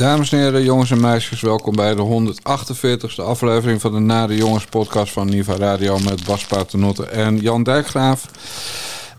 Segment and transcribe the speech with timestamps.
[0.00, 2.32] Dames en heren, jongens en meisjes, welkom bij de
[3.22, 7.62] 148e aflevering van de Nare Jongens podcast van Niva Radio met Bas Paternotte en Jan
[7.62, 8.26] Dijkgraaf.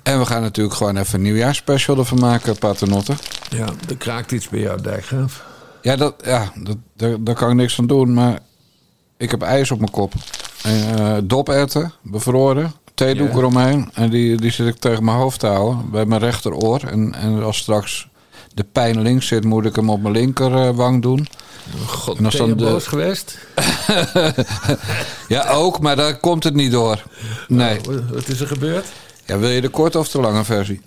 [0.04, 3.14] En we gaan natuurlijk gewoon even een nieuwjaarsspecial ervan maken, Paternotte.
[3.50, 5.44] Ja, er kraakt iets bij jou, Dijkgraaf.
[5.82, 8.40] Ja, dat, ja dat, daar, daar kan ik niks van doen, maar
[9.18, 10.14] ik heb ijs op mijn kop.
[10.68, 13.38] Uh, doperwten, bevroren, theedoek Ja.
[13.38, 13.90] eromheen.
[13.94, 16.80] En die, die zit ik tegen mijn hoofd te houden, bij mijn rechteroor.
[16.80, 18.10] En, en als straks
[18.54, 21.28] de pijn links zit, moet ik hem op mijn linkerwang doen.
[21.86, 23.38] God, En als ben dan je de- boos geweest?
[25.28, 27.04] Ja, ook, maar daar komt het niet door.
[27.48, 27.80] Nee.
[27.84, 28.86] Wat- Wat is er gebeurd?
[29.26, 30.82] Ja, wil je de korte of de lange versie?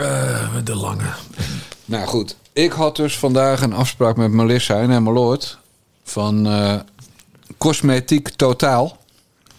[0.00, 1.10] Eh, de lange.
[1.84, 5.58] Nou goed, ik had dus vandaag een afspraak met Melissa en Emmeloord
[6.04, 6.74] van eh
[7.58, 8.96] Cosmetiek Totaal.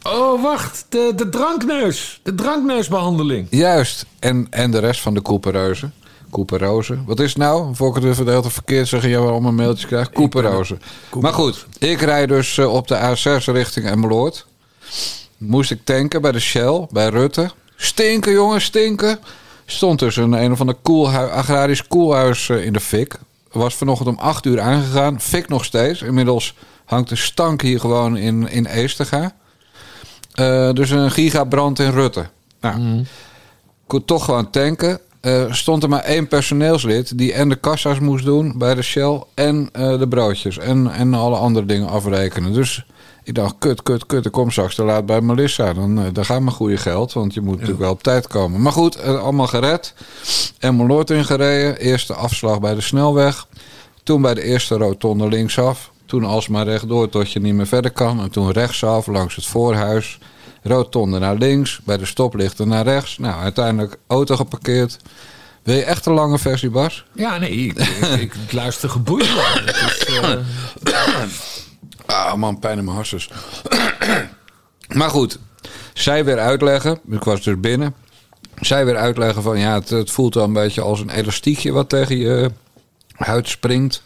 [0.03, 0.86] Oh, wacht.
[0.89, 2.20] De, de drankneus.
[2.23, 3.48] De drankneusbehandeling.
[3.50, 4.05] Juist.
[4.20, 5.94] En, en de rest van de Coopereuzen.
[6.31, 7.03] Cooperrozen.
[7.05, 7.72] Wat is het nou?
[7.72, 10.11] Ik even de tijd verkeerd zeggen, jij wel allemaal mailtjes krijgt.
[10.11, 10.81] Cooperrozen.
[11.19, 14.45] Maar goed, ik rijd dus eh, op de A6 richting Emmeloord.
[15.38, 17.52] Moest ik tanken bij de Shell, bij Rutte.
[17.75, 19.19] Stinken, jongens, stinken.
[19.66, 20.75] Stond dus een, een of ander
[21.31, 23.16] agrarisch koelhuis eh, in de fik.
[23.52, 25.21] Was vanochtend om 8 uur aangegaan.
[25.21, 26.02] Fik nog steeds.
[26.02, 26.55] Inmiddels
[26.86, 29.36] hangt de stank hier gewoon in, in Eestega.
[30.33, 32.30] Eh, dus een gigabrand in Rutte.
[32.61, 33.05] Nou,
[33.88, 34.99] kon toch gewoon tanken.
[35.22, 39.23] Eh, stond er maar één personeelslid die en de kassa's moest doen bij de Shell
[39.34, 42.53] en eh, de broodjes en, en alle andere dingen afrekenen.
[42.53, 42.86] Dus
[43.23, 45.73] ik dacht, kut, kut, kut, ik kom straks te laat bij Melissa.
[45.73, 48.61] Dan, eh, dan gaat mijn goede geld, want je moet natuurlijk wel op tijd komen.
[48.61, 49.94] Maar goed, allemaal gered.
[50.59, 51.78] En mijn Noord ingereden.
[51.78, 53.48] Eerste afslag bij de snelweg.
[54.04, 55.92] Toen bij de eerste rotonde linksaf.
[56.06, 58.20] Toen alsmaar rechtdoor tot je niet meer verder kan.
[58.20, 60.20] En toen rechtsaf langs het voorhuis.
[60.64, 61.80] Rotonde naar links.
[61.83, 63.17] Bij de stoplichten naar rechts.
[63.17, 64.97] Nou, uiteindelijk auto geparkeerd.
[65.64, 67.05] Wil je echt een lange versie, Bas?
[67.14, 69.25] Ja, nee, ik, ik, ik luister geboeid.
[69.65, 70.36] is, eh,
[72.05, 73.30] Ah man, pijn in mijn harses.
[74.87, 75.39] maar goed,
[75.93, 76.99] zij weer uitleggen.
[77.09, 77.95] Ik was dus binnen.
[78.61, 81.89] Zij weer uitleggen van ja, het, het voelt wel een beetje als een elastiekje wat
[81.89, 82.52] tegen je
[83.15, 84.03] huid springt.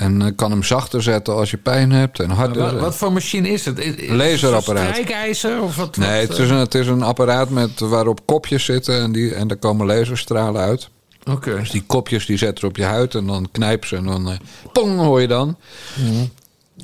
[0.00, 2.62] En eh, kan hem zachter zetten als je pijn hebt en harder.
[2.62, 3.78] wat, wat voor machine is het?
[3.78, 4.88] Is- is Laserapparaat.
[4.88, 5.96] een Strijkijzer of wat?
[5.96, 9.34] Nee, wat, het is, een, het is een apparaat met, waarop kopjes zitten en, die,
[9.34, 10.88] en daar komen laserstralen uit.
[11.24, 11.54] eh, Oké.
[11.58, 14.36] Dus die kopjes die zetten op je huid en dan knijpen ze en dan eh,
[14.72, 15.56] pong hoor je dan.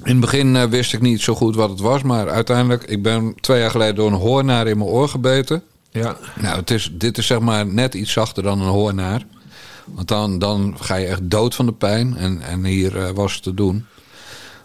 [0.03, 3.03] In het begin eh, wist ik niet zo goed wat het was, maar uiteindelijk, ik
[3.03, 5.63] ben twee jaar geleden door een hoornaar in mijn oor gebeten.
[5.91, 6.17] Ja.
[6.41, 9.27] Nou, het is, dit is zeg maar net iets zachter dan een hoornaar.
[9.87, 12.17] Want dan, dan ga je echt dood van de pijn.
[12.17, 13.87] En, en hier eh, was het te doen.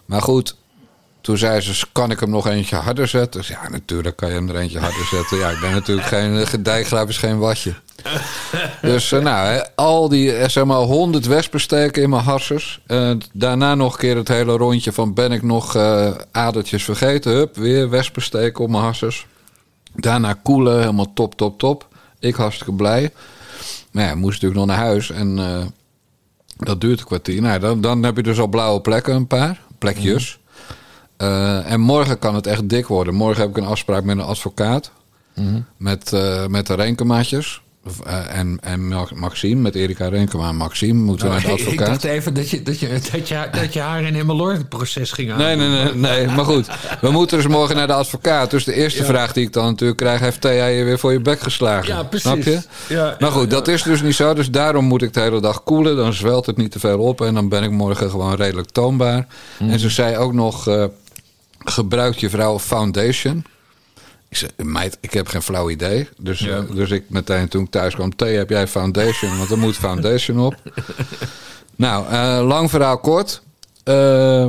[0.06, 0.56] Maar goed,
[1.22, 3.40] toen zei ze, kan ik hem nog eentje harder zetten?
[3.40, 5.38] Dus ja, natuurlijk kan je hem er eentje harder zetten.
[5.38, 7.74] Ja, ik ben natuurlijk geen uh, dijkgraaf is geen watje.
[8.82, 12.82] Dus eh, nou, al die eh, zeg maar honderd wespensteken in mijn harsers.
[12.88, 17.32] Eh, daarna nog een keer het hele rondje van ben ik nog eh, adertjes vergeten.
[17.32, 19.28] Hup, weer wespensteken op mijn harsers.
[19.96, 21.88] Daarna koelen, helemaal top, top, top.
[22.20, 23.12] Ik hartstikke blij.
[23.92, 25.66] Maar ja, moest natuurlijk nog naar huis en eh,
[26.58, 27.42] dat duurt een kwartier.
[27.42, 30.40] Nou, dan, dan heb je dus al blauwe plekken, een paar plekjes.
[31.18, 33.14] Eh, en morgen kan het echt dik worden.
[33.14, 34.92] Morgen heb ik een afspraak met een advocaat.
[35.78, 37.62] Met, eh, met de Renkemaatjes.
[38.06, 41.60] Eh, en, en Ma- Maxime, met Erika Renkema en Maxime moeten we naar de Nou,
[41.62, 41.88] ik advocaat.
[41.88, 45.32] dacht even dat je, dat je, dat je, dat je haar in Emmeloord proces ging
[45.32, 45.38] aan.
[45.38, 46.28] Nee, nee, nee, nee.
[46.28, 46.68] Maar goed,
[47.02, 48.52] we moeten dus morgen naar de advocaat.
[48.52, 49.06] Dus de eerste Ja.
[49.06, 50.20] vraag die ik dan natuurlijk krijg...
[50.20, 51.88] heeft Thea je weer voor je bek geslagen?
[51.88, 52.30] Ja, precies.
[52.30, 52.62] Snap je?
[52.88, 53.50] Ja, maar goed, ja.
[53.50, 54.34] dat is dus niet zo.
[54.34, 55.96] Dus daarom moet ik de hele dag koelen.
[55.96, 57.22] Dan zwelt het niet te veel op.
[57.22, 59.28] En dan ben ik morgen gewoon redelijk toonbaar.
[59.58, 59.70] Hmm.
[59.70, 60.68] En ze zei ook nog...
[60.68, 60.84] eh
[61.64, 63.46] gebruikt je vrouw foundation?
[64.32, 66.10] Ik zei, meid, ik heb geen flauw idee.
[66.18, 66.62] Dus, Ja.
[66.74, 68.16] dus ik meteen toen ik thuis kwam...
[68.16, 69.38] Thea, heb jij foundation?
[69.38, 70.56] Want er moet foundation op.
[71.76, 73.42] nou, eh, lang verhaal kort.
[73.84, 74.46] Eh,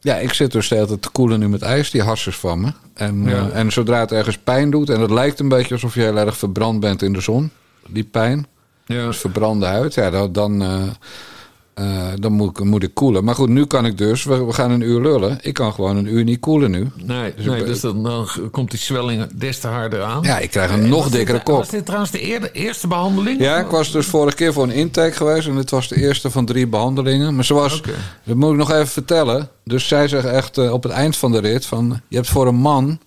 [0.00, 2.72] ja, ik zit dus tijd te koelen nu met ijs, die harsers van me.
[2.94, 3.48] En, Ja.
[3.50, 4.90] eh, en zodra het ergens pijn doet...
[4.90, 7.50] en het lijkt een beetje alsof je heel erg verbrand bent in de zon...
[7.88, 8.46] die pijn,
[8.86, 9.06] Ja.
[9.06, 9.94] dus verbrande huid...
[9.94, 10.62] ja, dan, dan,
[11.78, 13.24] eh, eh, dan moet, ik, moet ik koelen.
[13.24, 14.24] Maar goed, nu kan ik dus...
[14.24, 15.38] We, we gaan een uur lullen.
[15.42, 16.86] Ik kan gewoon een uur niet koelen nu.
[17.04, 20.22] Nee, Dus nee ik- dus dan, dan komt die zwelling des te harder aan.
[20.22, 21.56] Ja, ik krijg een En nog was dit- dikkere kop.
[21.56, 23.40] Was dit trouwens de eerde- eerste behandeling?
[23.40, 25.46] Ja, ik was dus vorige keer voor een intake geweest...
[25.48, 27.34] en dit was de eerste van drie behandelingen.
[27.34, 27.90] Maar zoals, Oké.
[28.24, 29.48] dat moet ik nog even vertellen...
[29.64, 31.66] dus zij zegt echt eh, op het eind van de rit...
[31.66, 32.98] van je hebt voor een man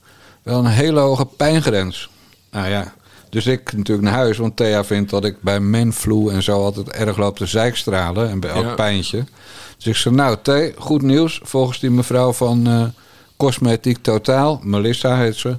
[0.44, 2.10] wel een hele hoge pijngrens.
[2.52, 2.94] Nou ja,
[3.32, 4.38] dus ik natuurlijk naar huis...
[4.38, 6.64] want Thea vindt dat ik bij menflu en zo...
[6.64, 8.74] altijd erg loop te zeikstralen en bij elk Ja.
[8.74, 9.24] pijntje.
[9.78, 11.40] Dus ik zei, nou Thea, goed nieuws...
[11.44, 12.84] volgens die mevrouw van eh,
[13.38, 14.60] Cosmetiek Totaal...
[14.64, 15.58] Melissa heet ze...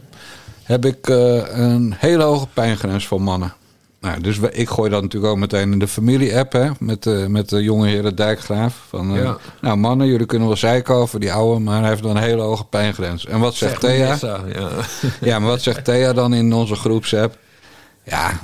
[0.62, 3.54] heb ik eh, een hele hoge pijngrens voor mannen.
[4.00, 7.26] Nou, dus we- ik gooi dat natuurlijk ook meteen in de familie-app, hè, met, de
[7.28, 8.84] met de jonge heren Dijkgraaf.
[8.88, 9.30] Van, eh.
[9.60, 12.42] Nou, mannen, jullie kunnen wel zeiken over die oude, maar hij heeft dan een hele
[12.42, 13.26] hoge pijngrens.
[13.26, 14.16] En wat zegt Thea?
[14.22, 14.40] Ja.
[15.20, 17.36] Ja, maar wat zegt Thea dan in onze groepsapp?
[18.04, 18.40] Ja,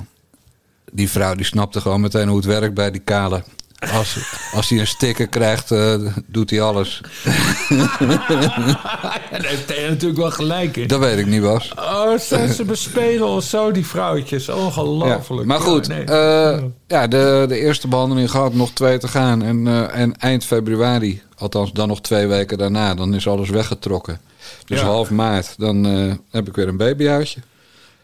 [0.91, 3.43] die vrouw die snapte gewoon meteen hoe het werkt bij die kale.
[3.93, 4.17] Als,
[4.53, 5.95] als hij een sticker krijgt, eh,
[6.25, 7.01] doet hij alles.
[9.31, 10.87] Daar heeft Thea natuurlijk wel gelijk in.
[10.87, 11.73] Dat weet ik niet, Bas.
[11.75, 14.45] Oh, ze, ze bespelen ons zo, die vrouwtjes.
[14.45, 15.47] Ja, Ongelooflijk.
[15.47, 16.03] maar goed, Ja, nee.
[16.05, 19.41] eh, ja, de, de eerste behandeling gehad, nog twee te gaan.
[19.43, 24.19] En, eh, en eind februari, althans dan nog twee weken daarna, dan is alles weggetrokken.
[24.65, 24.85] Dus Ja.
[24.85, 25.83] half maart, dan
[26.31, 27.39] heb ik weer een babyhuisje.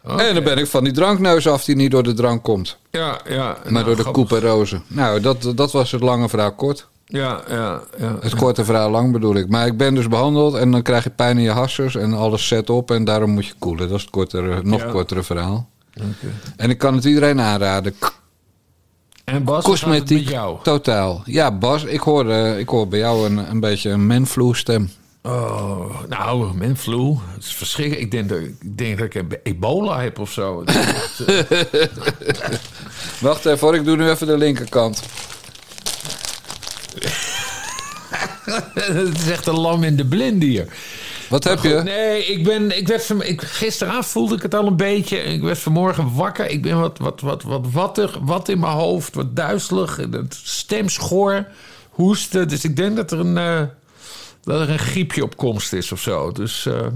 [0.06, 3.20] En dan ben ik van die drankneus af die niet door de drank komt, Ja,
[3.28, 3.44] ja.
[3.62, 4.28] maar nou, door de grappig.
[4.28, 4.82] couperozen.
[4.86, 6.88] Nou, dat, dat was het lange verhaal kort.
[7.06, 8.16] Ja, ja, ja.
[8.20, 9.48] Het korte verhaal lang bedoel ik.
[9.48, 12.46] Maar ik ben dus behandeld en dan krijg je pijn in je hassers en alles
[12.48, 13.88] zet op en daarom moet je koelen.
[13.88, 14.90] Dat is het kortere, nog Ja.
[14.90, 15.68] kortere verhaal.
[15.94, 16.32] Oké.
[16.56, 17.94] En ik kan het iedereen aanraden.
[19.24, 21.22] En Bas, Cosmetiek, totaal.
[21.24, 24.90] Ja, Bas, ik hoor, eh, ik hoor bij jou een, een beetje een menflu stem.
[25.26, 27.16] Oh, nou, menflu.
[27.34, 28.04] Het is verschrikkelijk.
[28.04, 30.64] Ik denk dat ik, denk dat ik ebola heb of zo.
[31.26, 32.58] Eh,
[33.20, 35.02] Wacht even ik doe nu even de linkerkant.
[38.74, 40.66] Het is echt een lam in de blind hier.
[41.28, 41.80] Wat heb je?
[41.84, 45.18] Nee, ik ben, ik werd van, ik, gisteravond voelde ik het al een beetje.
[45.18, 46.50] Ik werd vanmorgen wakker.
[46.50, 49.96] Ik ben wat, wat, wat, wat wattig, wat in mijn hoofd, wat duizelig.
[49.96, 51.46] Het stem schor,
[51.90, 52.48] hoesten.
[52.48, 53.62] Dus ik denk dat er een, eh,
[54.46, 56.32] dat er een griepje op komst is of zo.
[56.32, 56.86] Dus eh,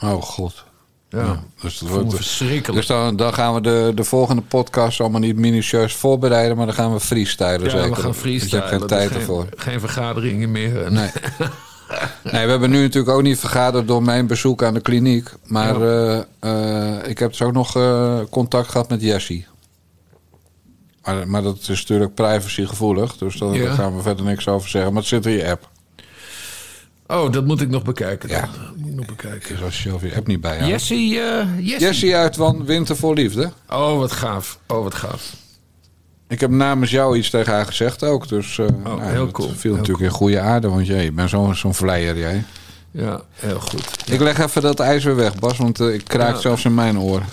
[0.00, 0.64] Oh god.
[1.08, 2.78] ja, Dus, dat wordt, verschrikkelijk.
[2.78, 6.74] dus dan, dan gaan we de, de volgende podcast allemaal niet minutieus voorbereiden, maar dan
[6.74, 7.90] gaan we freestylen ja, zeker.
[7.94, 8.64] we gaan freestylen.
[8.64, 9.46] Je hebt geen tijd ervoor.
[9.56, 10.92] Geen, vergaderingen meer.
[10.92, 11.10] Nee.
[12.32, 15.30] nee, we hebben nu natuurlijk ook niet vergaderd door mijn bezoek aan de kliniek.
[15.46, 19.46] Maar eh, eh, ik heb dus ook nog eh, contact gehad met Jessie.
[21.04, 23.16] Maar, maar dat is natuurlijk privacygevoelig.
[23.16, 23.64] Dus daar, Ja.
[23.64, 24.92] daar gaan we verder niks over zeggen.
[24.92, 25.72] Maar het zit in je app.
[27.06, 28.28] Oh, dat moet ik nog bekijken.
[28.28, 28.40] Ja.
[28.40, 29.48] Dat moet ik nog bekijken.
[29.54, 30.68] Dus als je je niet bij hebt.
[30.68, 31.46] Jessie, eh.
[31.80, 33.50] Jessie uit van Winter voor Liefde.
[33.70, 34.58] Oh, wat gaaf.
[34.66, 35.32] Oh, wat gaaf.
[36.28, 38.28] Ik heb namens jou iets tegen haar gezegd ook.
[38.28, 39.48] Dus eh, nou, Oh, heel dat cool.
[39.48, 40.68] viel Heel natuurlijk in goede aarde.
[40.68, 42.44] Want jij, je bent zo'n zo'n vleier jij.
[42.90, 44.10] Ja, heel goed.
[44.10, 46.40] Ik leg even dat ijs weer weg, Bas, want eh, ik kraak Ja.
[46.40, 47.26] zelfs in mijn oren.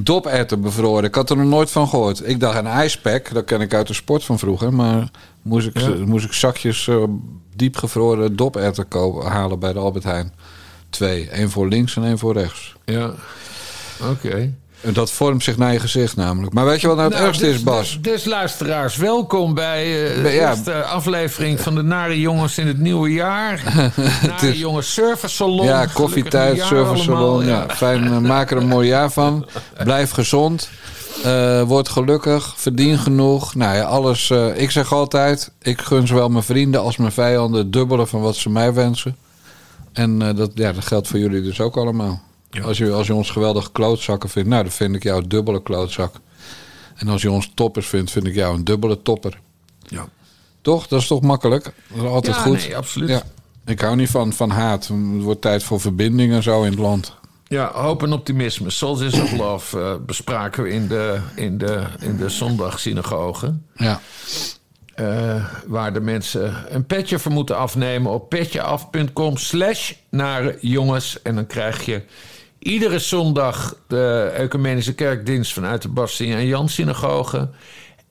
[0.00, 1.04] Doperwten bevroren.
[1.04, 2.28] Ik had er nog nooit van gehoord.
[2.28, 4.74] Ik dacht een ijspack, dat ken ik uit de sport van vroeger.
[4.74, 5.10] Maar
[5.42, 5.88] moest ik, Ja.
[5.88, 7.02] moest ik zakjes eh,
[7.56, 10.32] diepgevroren doperwten kopen, halen bij de Albert Heijn.
[10.90, 11.28] Twee.
[11.30, 12.74] één voor links en één voor rechts.
[12.84, 13.12] Ja.
[14.10, 14.54] Oké.
[14.92, 16.52] Dat vormt zich naar je gezicht namelijk.
[16.52, 17.98] Maar weet je wat nou het Nou, ergste dus, is, Bas?
[18.00, 19.82] Dus, dus luisteraars, welkom bij
[20.16, 20.48] eh, de Ja.
[20.50, 23.62] eerste aflevering van de Nare Jongens in het nieuwe jaar.
[24.26, 25.66] Nare is- Jongens Service Salon.
[25.66, 27.44] Ja, koffietijd, service salon.
[27.46, 27.66] Ja.
[27.68, 29.46] Fijn, eh, maak er een mooi jaar van.
[29.84, 30.68] Blijf gezond.
[31.24, 32.54] Eh, word gelukkig.
[32.56, 33.54] Verdien genoeg.
[33.54, 34.30] Nou ja, alles.
[34.54, 38.36] ik zeg altijd: ik gun zowel mijn vrienden als mijn vijanden het dubbele van wat
[38.36, 39.16] ze mij wensen.
[39.92, 42.22] En dat, ja, dat geldt voor jullie dus ook allemaal.
[42.62, 45.62] Als, je, als je ons geweldige klootzakken vindt, nou, dan vind ik jou een dubbele
[45.62, 46.14] klootzak.
[46.94, 49.40] En als je ons toppers vindt, vind ik jou een dubbele topper.
[49.86, 50.08] Ja,
[50.60, 50.86] Toch?
[50.86, 51.64] Dat is toch makkelijk?
[51.64, 52.56] Dat is altijd ja goed.
[52.56, 53.08] nee, absoluut.
[53.08, 53.14] Ja.
[53.14, 53.22] Ja.
[53.72, 54.86] Ik hou niet van, van haat.
[54.86, 57.14] Het wordt tijd voor verbinding en zo in het land.
[57.72, 58.70] hoop en optimisme.
[58.70, 63.54] Soldiers of Love bespraken we in de, in de, in de zondagsynagoge.
[63.74, 64.00] Ja.
[64.94, 71.22] Eh, waar de mensen een petje voor moeten afnemen op petjeaf.com slash naar jongens.
[71.22, 72.02] En dan krijg je
[72.64, 77.48] iedere zondag de Ecumenische Kerkdienst vanuit de Bastie en Jan synagoge.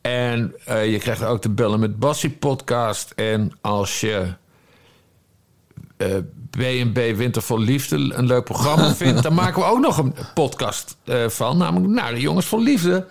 [0.01, 3.11] En eh, je krijgt ook de Bellen met Bassie podcast.
[3.15, 4.33] En als je
[5.97, 6.15] eh
[6.49, 9.23] B&B Winter voor Liefde een leuk programma vindt...
[9.23, 11.57] dan maken we ook nog een podcast eh, van.
[11.57, 13.07] Namelijk Naar de Jongens voor Liefde.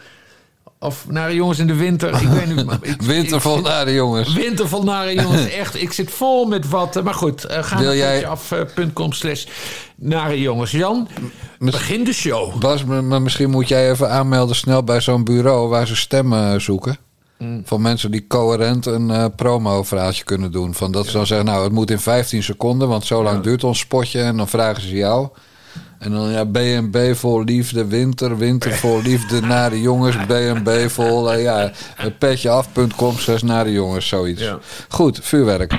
[0.82, 2.22] Of Naar de Jongens in de Winter.
[2.22, 2.66] Ik weet niet.
[2.80, 4.32] ik- Winter ik- vol naar de jongens.
[4.32, 5.82] Winter van nare jongens, echt.
[5.82, 7.02] Ik zit vol met wat.
[7.04, 9.44] Maar goed, eh, ga Wil naar jij- petjeaf.com slash
[9.96, 10.70] nare jongens.
[10.70, 11.08] Jan,
[11.58, 12.58] begin de show.
[12.58, 16.96] Bas, maar misschien moet jij even aanmelden snel bij zo'n bureau waar ze stemmen zoeken.
[17.38, 17.62] Mm.
[17.64, 20.74] Van mensen die coherent een eh promo-verhaaltje kunnen doen.
[20.74, 23.64] Van dat ze dan zeggen, nou, het moet in 15 seconden, want zo lang duurt
[23.64, 24.20] ons spotje.
[24.20, 25.28] En dan vragen ze jou.
[26.02, 31.32] En dan ja, B&B voor liefde, winter, winter voor liefde, naar de jongens, B&B vol,
[31.32, 31.72] eh, ja,
[32.18, 34.42] petjeaf.com, naar de jongens, zoiets.
[34.42, 34.58] Ja.
[34.88, 35.74] Goed, vuurwerk.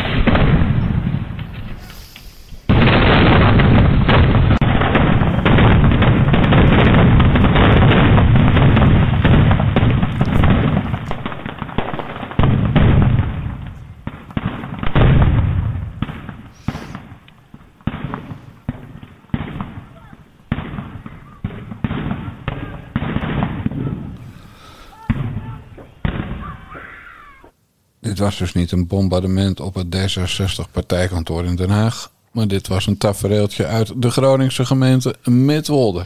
[28.23, 32.11] Was dus niet een bombardement op het D66-partijkantoor in Den Haag.
[32.31, 36.05] Maar dit was een tafereeltje uit de Groningse gemeente Midwolde.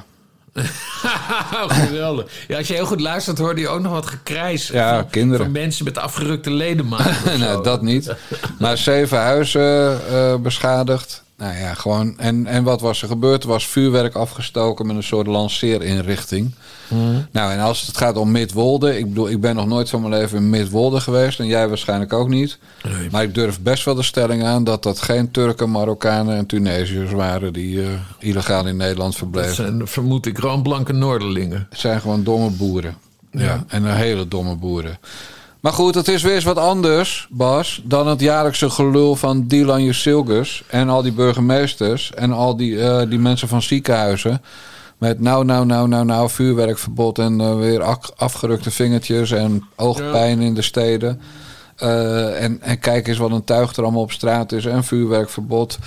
[1.67, 2.31] Geweldig.
[2.47, 4.67] Ja, als je heel goed luistert, hoorde je ook nog wat gekrijs.
[4.67, 5.45] Ja, van, kinderen.
[5.45, 7.39] Van mensen met afgerukte ledematen.
[7.39, 7.61] zo.
[7.61, 8.15] dat niet.
[8.59, 11.23] Maar zeven huizen eh, beschadigd.
[11.37, 12.19] Nou ja, gewoon.
[12.19, 13.43] En, en wat was er gebeurd?
[13.43, 16.53] Er was vuurwerk afgestoken met een soort lanceerinrichting.
[17.31, 18.97] Nou, en als het gaat om Midwolde.
[18.97, 21.39] Ik bedoel, ik ben nog nooit van mijn leven in Midwolde geweest.
[21.39, 22.57] En jij waarschijnlijk ook niet.
[22.83, 23.09] Nee.
[23.11, 27.11] Maar ik durf best wel de stelling aan dat dat geen Turken, Marokkanen en Tunesiërs
[27.11, 27.87] waren die eh,
[28.19, 29.55] illegaal in Nederland Dat verbleven.
[29.55, 31.67] zijn, vermoed ik, roodblanke Noorderlingen.
[31.69, 32.97] Het zijn gewoon domme boeren.
[33.31, 33.43] Ja.
[33.43, 33.63] Ja.
[33.67, 34.99] En hele domme boeren.
[35.59, 39.83] Maar goed, het is weer eens wat anders, Bas, dan het jaarlijkse gelul van Dylan
[39.83, 44.41] Jusilgus en al die burgemeesters en al die, eh, die mensen van ziekenhuizen.
[44.97, 47.83] Met nou, nou, nou, nou, nou, vuurwerkverbod en eh, weer
[48.15, 51.21] afgerukte vingertjes en oogpijn in de steden.
[51.75, 55.77] Eh, en, en kijk eens wat een tuig er allemaal op straat is en vuurwerkverbod.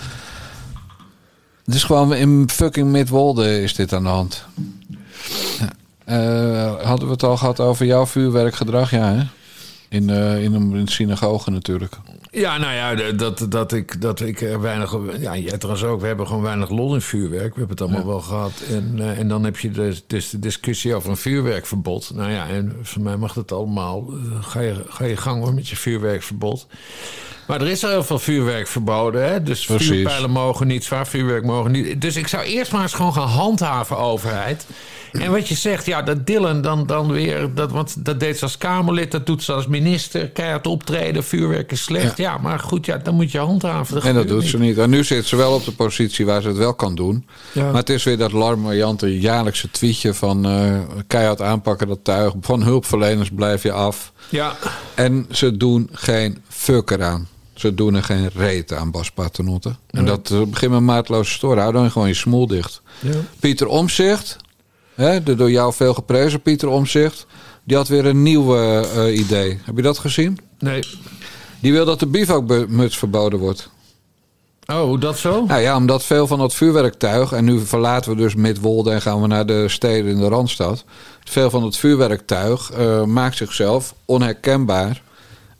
[1.64, 4.44] Het is gewoon in fucking Midwolde is dit aan de hand.
[6.82, 8.90] Hadden we het al gehad over jouw vuurwerkgedrag?
[8.90, 9.22] Ja, hè?
[9.90, 11.92] In, eh, in, een, in synagoge natuurlijk.
[12.30, 14.96] Ja, nou ja, dat, dat ik, dat ik weinig...
[15.18, 16.00] Ja, jij trouwens ook.
[16.00, 17.54] We hebben gewoon weinig lol in vuurwerk.
[17.54, 18.52] We hebben het allemaal wel gehad.
[18.68, 22.10] En, eh, en dan heb je dus, dus de discussie over een vuurwerkverbod.
[22.14, 24.04] Nou ja, en voor mij mag het allemaal.
[24.08, 26.66] Eh, Ga je, ga je gang hoor met je vuurwerkverbod.
[27.46, 29.28] Maar er is al heel veel vuurwerk verboden.
[29.28, 29.42] Hè?
[29.42, 29.88] Dus Precies.
[29.88, 32.00] vuurpijlen mogen niet, zwaar vuurwerk mogen niet.
[32.00, 34.66] Dus ik zou eerst maar eens gewoon gaan handhaven, overheid.
[35.12, 37.54] En wat je zegt, ja, dat Dylan dan, dan weer...
[37.54, 40.28] Dat, want dat deed ze als Kamerlid, dat doet ze als minister.
[40.28, 42.16] Keihard optreden, vuurwerk is slecht.
[42.16, 44.02] Ja, maar goed, ja, dan moet je handhaven.
[44.02, 44.78] En dat doet ze niet.
[44.78, 47.26] En nu zit ze wel op de positie waar ze het wel kan doen.
[47.52, 47.64] Ja.
[47.64, 52.32] Maar het is weer dat larmoyante jaarlijkse tweetje van eh, keihard aanpakken dat tuig.
[52.40, 54.12] Van hulpverleners blijf je af.
[54.28, 54.56] Ja,
[54.94, 57.28] En ze doen geen fuck eraan.
[57.54, 59.74] Ze doen er geen reet aan, Bas Paternotte.
[59.90, 61.58] En dat eh, begint met maatloze storen.
[61.60, 62.82] Hou dan gewoon je smoel dicht.
[63.00, 63.10] ja.
[63.40, 64.36] Pieter Omzicht,
[64.94, 67.26] hè, de door jou veel geprezen Pieter Omzicht,
[67.64, 69.58] die had weer een nieuw eh, idee.
[69.62, 70.38] Heb je dat gezien?
[70.58, 70.82] Nee.
[71.60, 73.70] Die wil dat de bivakmuts verboden wordt.
[74.66, 75.44] Oh, hoe dat zo?
[75.46, 79.20] Nou ja, omdat veel van dat vuurwerktuig, en nu verlaten we dus Midwolde en gaan
[79.20, 80.84] we naar de steden in de Randstad.
[81.24, 85.02] Veel van het vuurwerktuig eh, maakt zichzelf onherkenbaar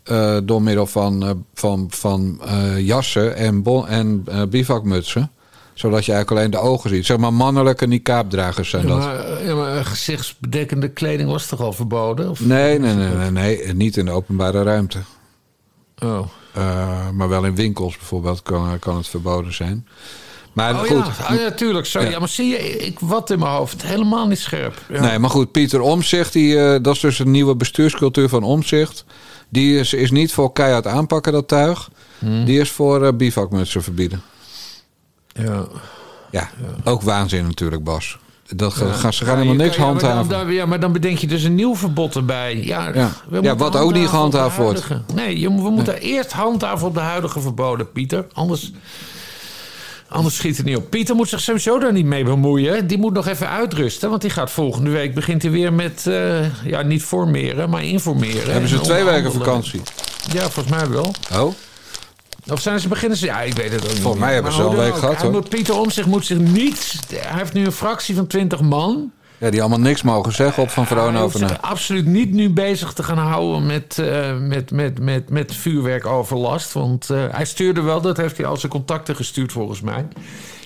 [0.03, 2.41] eh, door middel van, van, van
[2.77, 5.31] jassen en, bon- en bivakmutsen.
[5.73, 7.05] Zodat je eigenlijk alleen de ogen ziet.
[7.05, 9.39] Zeg maar mannelijke niqabdragers zijn Ja, dat.
[9.45, 12.29] ja, maar gezichtsbedekkende kleding was toch al verboden?
[12.29, 12.39] Of?
[12.39, 14.99] Nee, nee, nee, nee, nee, niet in de openbare ruimte.
[16.03, 16.27] Oh.
[16.53, 19.87] Eh, maar wel in winkels bijvoorbeeld kan, kan het verboden zijn.
[20.53, 21.85] Maar Oh goed, ja, ah, ja, tuurlijk.
[21.85, 22.07] Sorry.
[22.07, 22.13] Ja.
[22.13, 22.19] Ja.
[22.19, 23.81] maar zie je, ik wat in mijn hoofd.
[23.81, 24.81] Helemaal niet scherp.
[24.89, 25.01] Ja.
[25.01, 29.05] Nee, maar goed, Pieter Omzicht, die, eh, dat is dus een nieuwe bestuurscultuur van Omzicht.
[29.49, 31.89] Die is, is niet voor keihard aanpakken, dat tuig.
[32.19, 32.45] Hmm.
[32.45, 34.21] Die is voor eh, bivakmutsen verbieden.
[35.33, 35.65] Ja.
[36.31, 36.49] Ja,
[36.83, 38.17] ook waanzin natuurlijk, Bas.
[38.55, 38.91] Dat, Ja.
[38.93, 40.53] gaan, ze gaan Ja, helemaal niks kan- ja, maar dan- handhaven.
[40.53, 42.57] ja, maar dan bedenk je dus een nieuw verbod erbij.
[42.63, 42.91] Ja, Ja.
[42.93, 43.11] we Ja,
[43.41, 45.13] moeten wat ook niet handhaven gehandhaafd wordt.
[45.15, 48.25] Nee, je, we moeten eerst handhaven op de huidige verboden, Pieter.
[48.33, 48.71] Anders,
[50.09, 50.89] anders schiet het niet op.
[50.89, 52.87] Pieter moet zich sowieso daar niet mee bemoeien.
[52.87, 54.09] Die moet nog even uitrusten.
[54.09, 56.07] Want die gaat volgende week begint hij weer met...
[56.07, 58.51] eh, ja, niet formeren, maar informeren.
[58.51, 59.81] Hebben ze twee weken vakantie?
[60.33, 61.13] Ja, volgens mij wel.
[61.33, 61.53] Oh,
[62.51, 63.25] Of zijn ze beginnen ze?
[63.25, 63.99] Ja, ik weet het ook niet.
[63.99, 65.47] Volgens mij hebben ze al een week gehad, hoor.
[65.47, 66.99] Pieter Omtzigt moet zich niet...
[67.15, 69.11] Hij heeft nu een fractie van 20 man.
[69.37, 71.39] ja, die allemaal niks mogen zeggen op Van Vroonhoven.
[71.39, 76.73] zich absoluut niet nu bezig te gaan houden met, eh, met, met, met, met vuurwerkoverlast.
[76.73, 80.07] Want eh, hij stuurde wel, dat heeft hij al zijn contacten gestuurd volgens mij.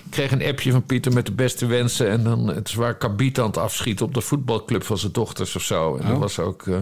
[0.04, 2.08] Ik kreeg een appje van Pieter met de beste wensen.
[2.10, 5.56] En dan het is waar Kabiet aan het afschieten op de voetbalclub van zijn dochters
[5.56, 5.96] of zo.
[5.96, 6.20] En dat Oh.
[6.20, 6.66] was ook.
[6.66, 6.74] eh,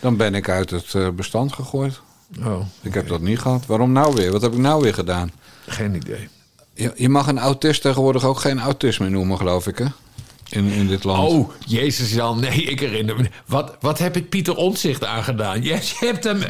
[0.00, 2.00] Dan ben ik uit het bestand gegooid.
[2.44, 3.66] Oh, Ik heb dat niet gehad.
[3.66, 4.32] Waarom nou weer?
[4.32, 5.32] Wat heb ik nou weer gedaan?
[5.66, 6.28] geen idee.
[6.74, 9.84] Je, je mag een autist tegenwoordig ook geen autisme noemen, geloof ik, hè?
[10.48, 11.32] In, in dit land.
[11.32, 13.30] Oh, Jezus Jan, nee, ik herinner me.
[13.46, 15.62] Wat, wat heb ik Pieter Omtzigt aangedaan?
[15.62, 16.42] Je, je hebt hem.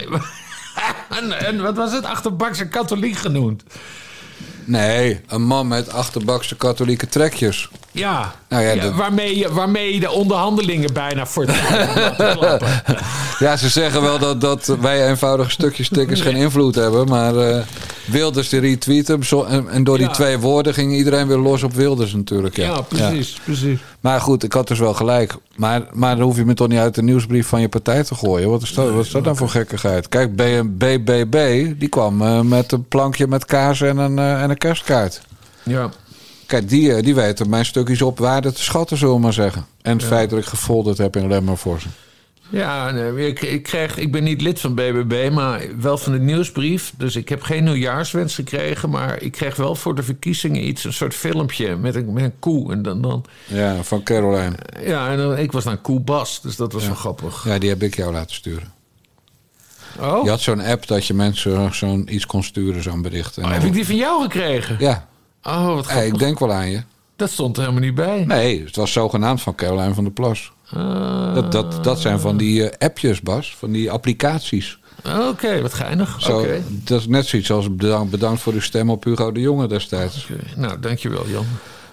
[1.18, 2.04] en, en wat was het?
[2.04, 3.62] Achterbakse katholiek genoemd.
[4.64, 7.68] Nee, een man met achterbakse katholieke trekjes.
[7.92, 12.60] Ja, Nou ja, ja, de- waarmee, je, waarmee de onderhandelingen bijna voor klappen.
[13.38, 17.08] Ja, ze zeggen wel dat, dat wij eenvoudige stukjes stickers geen invloed hebben.
[17.08, 17.62] Maar eh,
[18.04, 19.20] Wilders die retweet hem.
[19.48, 20.12] en, en door die Ja.
[20.12, 22.56] twee woorden ging iedereen weer los op Wilders natuurlijk.
[22.56, 23.80] Ja, Ja, precies, precies.
[24.02, 25.34] Maar goed, ik had dus wel gelijk.
[25.56, 28.14] Maar, maar dan hoef je me toch niet uit de nieuwsbrief van je partij te
[28.14, 28.50] gooien.
[28.50, 30.08] Wat is dat, wat is dat dan voor gekkigheid?
[30.08, 34.58] Kijk, BBB die kwam eh, met een plankje met kaas en een, eh, en een
[34.58, 35.20] kerstkaart.
[35.62, 35.90] Ja.
[36.46, 39.66] Kijk, die, eh, die weten mijn stukjes op waarde te schatten, zullen we maar zeggen.
[39.82, 41.88] En het feit dat ik gefolderd heb in Lemmer voor ze.
[42.52, 46.18] Ja, nee, ik, ik, kreeg, ik ben niet lid van BBB, maar wel van de
[46.18, 46.92] nieuwsbrief.
[46.96, 48.90] Dus ik heb geen nieuwjaarswens gekregen.
[48.90, 52.38] Maar ik kreeg wel voor de verkiezingen iets, een soort filmpje met een, met een
[52.38, 52.72] koe.
[52.72, 54.56] En dan, dan, Ja, van Caroline.
[54.84, 57.44] ja, en dan, ik was dan Koe Bas, dus dat was wel grappig.
[57.44, 58.72] Ja, die heb ik jou laten sturen.
[60.00, 63.36] Oh, Je had zo'n app dat je mensen zo'n iets kon sturen, zo'n bericht.
[63.36, 64.76] En Oh, heb ik die van jou gekregen?
[64.78, 65.08] Ja,
[65.42, 66.12] Oh, wat Ja, grappig.
[66.12, 66.82] ik denk wel aan je.
[67.16, 68.24] Dat stond er helemaal niet bij.
[68.24, 70.52] Nee, het was zogenaamd van Caroline van der Plas.
[70.76, 73.56] Ah, Dat, dat, dat zijn van die eh, appjes, Bas.
[73.58, 74.78] Van die applicaties.
[75.28, 76.16] Oké, wat geinig.
[76.18, 76.46] Zo.
[76.68, 80.28] Dat is net zoiets als bedankt, bedankt voor uw stem op Hugo de Jonge destijds.
[80.56, 81.44] Nou, dankjewel Jan.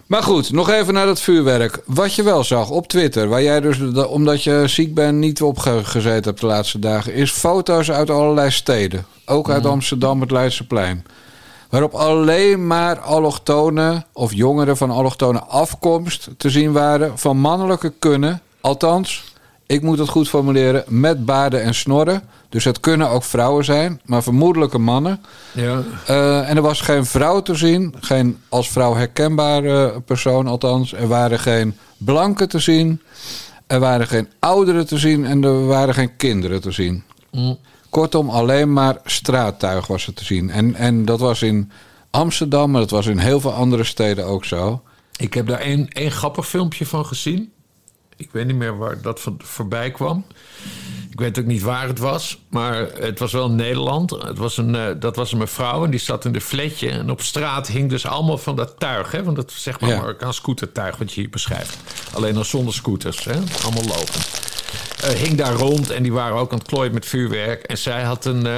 [0.05, 1.81] Maar goed, nog even naar dat vuurwerk.
[1.85, 5.57] Wat je wel zag op Twitter, waar jij dus, omdat je ziek bent, niet op
[5.59, 9.05] ge- gezeten hebt de laatste dagen, is foto's uit allerlei steden.
[9.25, 11.05] Ook uit Amsterdam, het Leidseplein.
[11.69, 18.41] Waarop alleen maar allochtonen of jongeren van allochtone afkomst te zien waren van mannelijke kunnen.
[18.61, 19.23] Althans,
[19.65, 22.23] ik moet het goed formuleren, met baarden en snorren.
[22.49, 25.21] Dus het kunnen ook vrouwen zijn, maar vermoedelijke mannen.
[25.51, 25.83] Ja.
[26.05, 30.93] Eh, en er was geen vrouw te zien, geen als vrouw herkenbare persoon althans.
[30.93, 33.01] Er waren geen blanken te zien,
[33.67, 37.03] er waren geen ouderen te zien en er waren geen kinderen te zien.
[37.31, 37.57] Mm.
[37.89, 40.49] Kortom, alleen maar straattuig was er te zien.
[40.49, 41.71] En, en dat was in
[42.09, 44.81] Amsterdam, maar dat was in heel veel andere steden ook zo.
[45.17, 47.51] Ik heb daar één, één grappig filmpje van gezien.
[48.19, 50.25] Ik weet niet meer waar dat van, voorbij kwam.
[51.09, 54.11] Ik weet ook niet waar het was, maar het was wel in Nederland.
[54.11, 56.89] Het was een, eh, dat was een mevrouw en die zat in de fletje.
[56.89, 59.97] En op straat hing dus allemaal van dat tuig, hè, van dat zeg maar Ja.
[59.99, 61.77] Marokkaans scootertuig wat je hier beschrijft.
[62.13, 63.33] Alleen dan zonder scooters, hè,
[63.63, 64.29] allemaal lopend.
[65.03, 67.63] Eh, hing daar rond en die waren ook aan het klooien met vuurwerk.
[67.63, 68.53] En zij had een, eh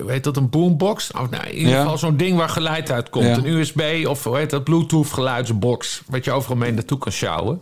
[0.00, 1.10] hoe heet dat, een boombox?
[1.12, 1.80] Of, nou, in ieder Ja.
[1.80, 3.24] geval zo'n ding waar geluid uit komt.
[3.24, 3.36] Ja.
[3.36, 6.02] Een USB of hoe heet dat, Bluetooth geluidsbox.
[6.06, 7.60] Wat je overal mee naartoe kan sjouwen.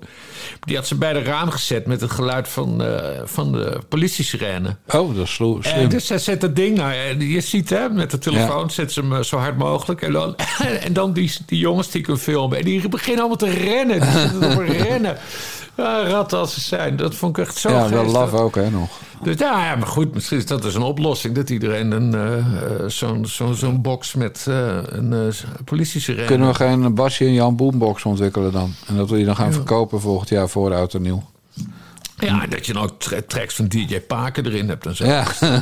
[0.61, 4.77] Die had ze bij de raam gezet met het geluid van, eh, van de politie-sirene.
[4.89, 8.19] Oh, dat is En dus zij zet dat ding, nou, je ziet hè, met de
[8.19, 10.03] telefoon, zet ze hem zo hard mogelijk.
[10.03, 10.37] En dan,
[10.87, 12.59] en dan die, die jongens die kunnen filmen.
[12.59, 14.01] En die beginnen allemaal te rennen.
[14.01, 15.17] Die zitten rennen.
[15.85, 16.97] Ratten als ze zijn.
[16.97, 18.89] Dat vond ik echt zo Ja, wel laf ook, hè, nog.
[19.23, 21.35] Dus ja, ja, maar goed, misschien is dat dus een oplossing.
[21.35, 25.27] Dat iedereen een, eh, zo'n zo'n zo'n box met eh, een uh,
[25.65, 28.75] politie Kunnen we geen Basje en Jan Boombox ontwikkelen dan?
[28.87, 31.23] En dat we die dan gaan verkopen volgend jaar voor oud en nieuw.
[32.19, 35.05] Ja, dat je tra- tracks van DJ Paken erin hebt en zo.
[35.05, 35.25] Ja.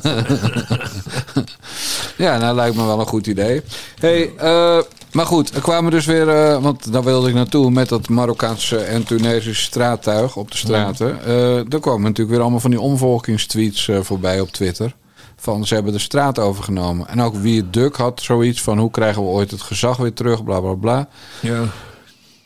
[2.25, 3.63] ja, nou lijkt me wel een goed idee.
[3.99, 4.79] Hey, eh,
[5.17, 8.77] maar goed, er kwamen dus weer, eh, want daar wilde ik naartoe met dat Marokkaanse
[8.77, 11.25] en Tunesische straattuig op de straten.
[11.25, 14.95] Eh er kwamen natuurlijk weer allemaal van die omvolkingstweets eh, voorbij op Twitter.
[15.37, 17.09] Van ze hebben de straat overgenomen.
[17.09, 20.45] En ook wie Duk had zoiets van hoe krijgen we ooit het gezag weer terug,
[20.45, 21.09] bla bla bla.
[21.41, 21.63] Ja.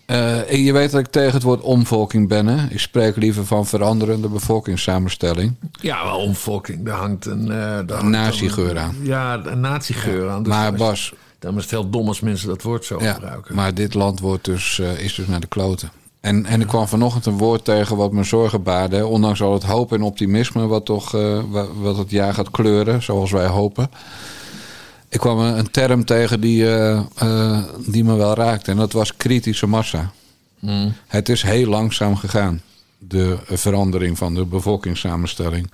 [0.06, 2.46] Eh, je weet dat ik tegen het woord omvolking ben.
[2.46, 2.66] Hè?
[2.68, 5.54] Ik spreek liever van veranderende bevolkingssamenstelling.
[5.80, 6.84] Ja, wel omvolking.
[6.84, 7.46] Daar hangt een...
[7.46, 8.96] daar hangt nazi-geur aan.
[9.02, 10.42] Ja, een nazi-geur aan.
[10.42, 13.54] Dus maar Bas, Dan is het heel dom als mensen dat woord zo Ja, gebruiken.
[13.54, 15.90] maar dit land wordt dus, eh, is dus naar de kloten.
[16.20, 19.06] En, en ik kwam vanochtend een woord tegen wat me zorgen baarde.
[19.06, 23.02] Ondanks al het hoop en optimisme wat, toch, eh, wa- wat het jaar gaat kleuren,
[23.02, 23.90] zoals wij hopen.
[25.08, 28.70] Ik kwam een, term tegen die, eh, die me wel raakte.
[28.70, 30.10] En dat was kritische massa.
[30.58, 30.92] Mm.
[31.06, 32.60] Het is heel langzaam gegaan.
[33.02, 35.70] De verandering van de bevolkingssamenstelling.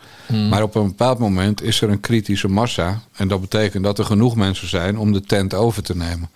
[0.50, 3.02] Maar op een bepaald moment is er een kritische massa.
[3.16, 6.30] En dat betekent dat er genoeg mensen zijn om de tent over te nemen.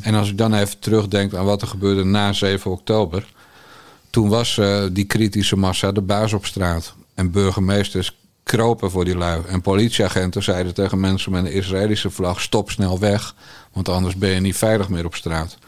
[0.00, 3.26] En als ik dan even terugdenk aan wat er gebeurde na 7 oktober.
[4.10, 6.94] Toen was eh, die kritische massa de baas op straat.
[7.14, 9.42] En burgemeesters kropen voor die lui.
[9.46, 13.34] En politieagenten zeiden tegen mensen met een Israëlische vlag: stop snel weg.
[13.72, 15.58] Want anders ben je niet veilig meer op straat.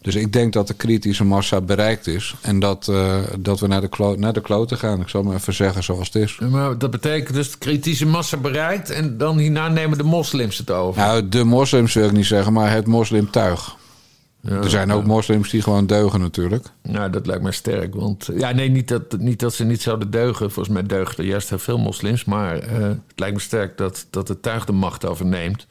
[0.00, 2.34] Dus ik denk dat de kritische massa bereikt is.
[2.40, 5.00] En dat, eh, dat we naar de, klo naar de kloten gaan.
[5.00, 6.38] Ik zal maar even zeggen zoals het is.
[6.38, 8.90] Maar dat betekent dus de kritische massa bereikt...
[8.90, 11.02] en dan hierna nemen de moslims het over.
[11.02, 13.76] Nou, de moslims wil ik niet zeggen, maar het moslimtuig.
[14.40, 16.66] Ja, er zijn ook moslims die gewoon deugen natuurlijk.
[16.82, 17.94] Nou, dat lijkt mij sterk.
[17.94, 20.50] Want ja, nee, niet dat, niet dat ze niet zouden deugen.
[20.50, 22.24] Volgens mij deugen er juist heel veel moslims.
[22.24, 25.66] Maar eh, het lijkt me sterk dat, dat het tuig de macht overneemt.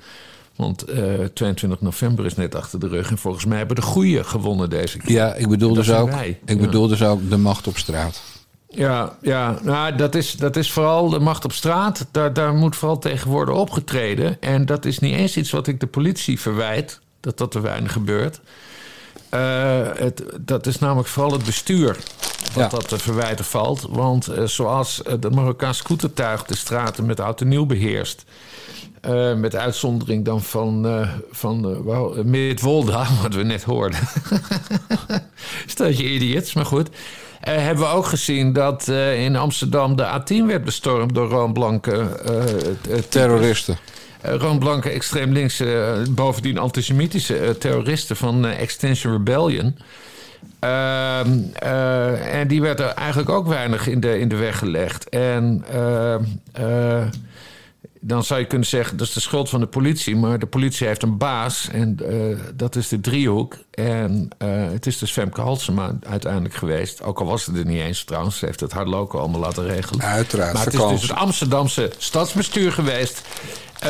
[0.58, 3.10] Want eh 22 november is net achter de rug.
[3.10, 5.12] En volgens mij hebben de goeie gewonnen deze keer.
[5.12, 6.40] Ja, ik bedoel, dus ook, wij.
[6.46, 6.66] ik Ja.
[6.66, 8.22] bedoel dus ook de macht op straat.
[8.70, 12.06] Ja, ja nou, dat, is, dat is vooral de macht op straat.
[12.12, 14.38] Daar, daar moet vooral tegen worden opgetreden.
[14.42, 17.00] En dat is niet eens iets wat ik de politie verwijt.
[17.20, 18.40] Dat dat te weinig gebeurt.
[19.30, 21.98] Eh, het, dat is namelijk vooral het bestuur
[22.54, 22.68] wat Ja.
[22.78, 23.88] dat te verwijten valt.
[23.90, 28.26] Want eh, zoals eh, de Marokkaans scootertuig de straten met oud en nieuw beheerst...
[29.08, 34.00] eh, met uitzondering dan van, eh van uh, Midwolda, wat we net hoorden.
[35.66, 36.90] Stel je idiots, maar goed.
[36.90, 36.94] Uh,
[37.42, 42.98] hebben we ook gezien dat uh, in Amsterdam de A10 werd bestormd door roonblanke uh,
[43.10, 43.78] terroristen.
[44.22, 49.78] roonblanke extreem linkse, bovendien antisemitische terroristen van Extension Rebellion.
[50.60, 51.40] Ehm,
[52.32, 55.10] en die werd er eigenlijk ook weinig in de, in de weg gelegd.
[55.10, 55.64] En
[58.08, 60.16] dan zou je kunnen zeggen dat is de schuld van de politie.
[60.16, 63.56] Maar de politie heeft een baas en uh, dat is de driehoek.
[63.72, 67.04] En uh, het is dus Femke Halsema uiteindelijk geweest.
[67.04, 68.38] Ook al was het er niet eens trouwens.
[68.38, 70.06] Ze heeft het loco allemaal laten regelen.
[70.06, 70.54] Uiteraard.
[70.54, 73.22] Maar het is dus het Amsterdamse stadsbestuur geweest...
[73.84, 73.90] Uh,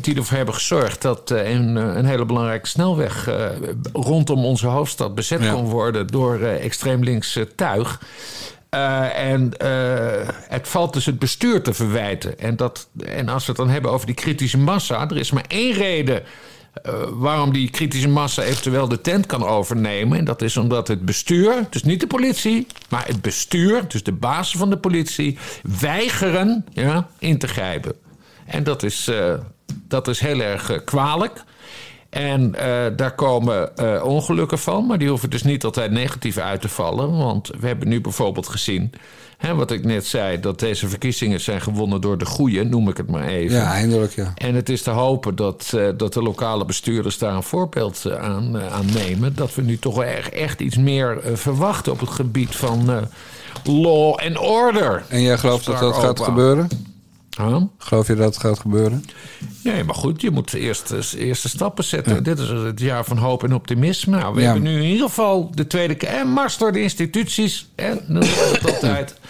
[0.00, 3.30] die ervoor hebben gezorgd dat een, een, hele belangrijke snelweg
[3.92, 5.52] rondom onze hoofdstad bezet ja.
[5.52, 8.00] kon worden door extreem links tuig.
[8.74, 12.38] Uh, en uh, het valt dus het bestuur te verwijten.
[12.38, 15.44] En, dat, en als we het dan hebben over die kritische massa, er is maar
[15.48, 16.22] één reden.
[16.86, 20.18] Uh, waarom die kritische massa eventueel de tent kan overnemen.
[20.18, 24.12] En dat is omdat het bestuur, dus niet de politie, maar het bestuur, dus de
[24.12, 25.38] basis van de politie,
[25.80, 27.94] weigeren ja, in te grijpen.
[28.44, 29.10] En dat is,
[29.68, 31.44] dat is heel erg kwalijk.
[32.10, 36.60] En uh, daar komen uh, ongelukken van, maar die hoeven dus niet altijd negatief uit
[36.60, 37.16] te vallen.
[37.16, 38.92] Want we hebben nu bijvoorbeeld gezien,
[39.36, 42.96] hè, wat ik net zei, dat deze verkiezingen zijn gewonnen door de goeie, noem ik
[42.96, 43.56] het maar even.
[43.56, 44.32] Ja, eindelijk ja.
[44.34, 48.60] En het is te hopen dat, uh, dat de lokale bestuurders daar een voorbeeld aan,
[48.60, 49.34] aan nemen.
[49.34, 53.08] Dat we nu toch wel echt, echt iets meer verwachten op het gebied van
[53.64, 55.04] law and order.
[55.08, 56.68] En jij gelooft dat dat gaat gebeuren?
[57.78, 59.04] Geloof je dat het gaat gebeuren?
[59.64, 62.14] Nee, maar goed, je moet eerst eerste stappen zetten.
[62.14, 62.20] Ja.
[62.20, 64.18] Dit is het jaar van hoop en optimisme.
[64.18, 64.44] Nou, we ja.
[64.44, 66.08] hebben nu in ieder geval de tweede keer.
[66.08, 67.68] En mars door de instituties.
[67.74, 69.14] En noem het altijd.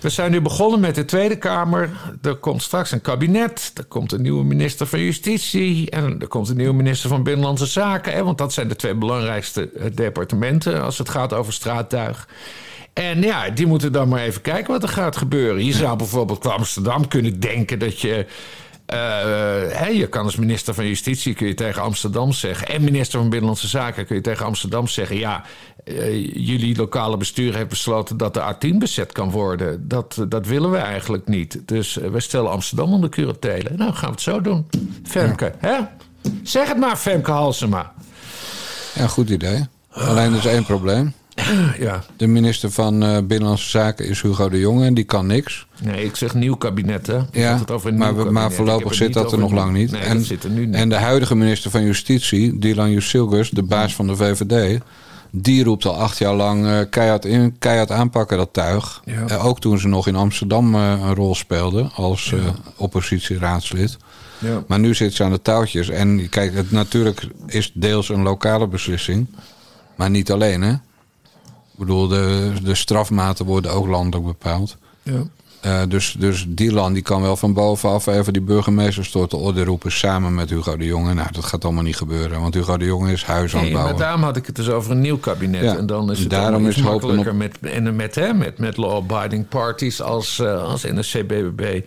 [0.00, 1.90] We zijn nu begonnen met de Tweede Kamer.
[2.22, 3.70] Er komt straks een kabinet.
[3.74, 5.90] Er komt een nieuwe minister van Justitie.
[5.90, 8.12] En er komt een nieuwe minister van Binnenlandse Zaken.
[8.12, 12.28] Hè, want dat zijn de twee belangrijkste departementen als het gaat over straattuig.
[12.92, 15.64] En ja, die moeten dan maar even kijken wat er gaat gebeuren.
[15.64, 18.26] Je zou bijvoorbeeld voor Amsterdam kunnen denken dat je.
[18.94, 18.96] Uh,
[19.76, 22.68] hey, je kan als minister van Justitie kun je tegen Amsterdam zeggen.
[22.68, 25.16] En minister van Binnenlandse Zaken kun je tegen Amsterdam zeggen.
[25.16, 25.44] Ja,
[25.84, 29.88] uh, jullie lokale bestuur heeft besloten dat de A10 bezet kan worden.
[29.88, 31.60] Dat, dat willen we eigenlijk niet.
[31.64, 33.70] Dus uh, we stellen Amsterdam onder curatele.
[33.76, 34.66] Nou, gaan we het zo doen.
[35.02, 35.68] Femke, ja.
[35.68, 35.78] hè?
[36.42, 37.92] Zeg het maar, Femke Halsema.
[38.94, 39.66] Ja, goed idee.
[39.90, 41.14] Alleen er is één probleem.
[41.78, 42.04] Ja.
[42.16, 45.66] De minister van uh, Binnenlandse Zaken is Hugo de Jonge en die kan niks.
[45.82, 47.18] Nee, ik zeg nieuw kabinet, hè?
[47.32, 49.90] Ja, het over maar, nieuw maar voorlopig zit dat er nog lang niet.
[49.90, 50.74] Nee, en, dat zit er nu niet.
[50.74, 54.80] en de huidige minister van Justitie, Dylan Jusilgus, de baas van de VVD...
[55.30, 59.02] die roept al acht jaar lang uh, keihard, in, keihard aanpakken, dat tuig.
[59.04, 59.24] Ja.
[59.30, 62.54] Uh, ook toen ze nog in Amsterdam een rol speelde als ja.
[62.76, 63.96] oppositieraadslid.
[64.38, 64.64] Ja.
[64.66, 65.88] Maar nu zit ze aan de touwtjes.
[65.88, 69.26] En kijk, het, natuurlijk is deels een lokale beslissing.
[69.96, 70.74] Maar niet alleen, hè?
[71.80, 74.76] Ik bedoel, de, de strafmaten worden ook landelijk bepaald.
[75.02, 75.22] Ja.
[75.66, 79.64] Uh, dus, dus Dylan die kan wel van bovenaf even die burgemeesters tot de orde
[79.64, 81.14] roepen samen met Hugo de Jonge.
[81.14, 83.72] Nou, dat gaat allemaal niet gebeuren, want Hugo de Jonge is huis aan het Nee,
[83.72, 83.94] bouwen.
[83.96, 85.62] maar daarom had ik het dus over een nieuw kabinet.
[85.62, 88.76] Ja, En dan is het daarom is makkelijker op- met, en met, hè, met, met
[88.76, 91.80] law-abiding parties als, eh, als NSC, BBB,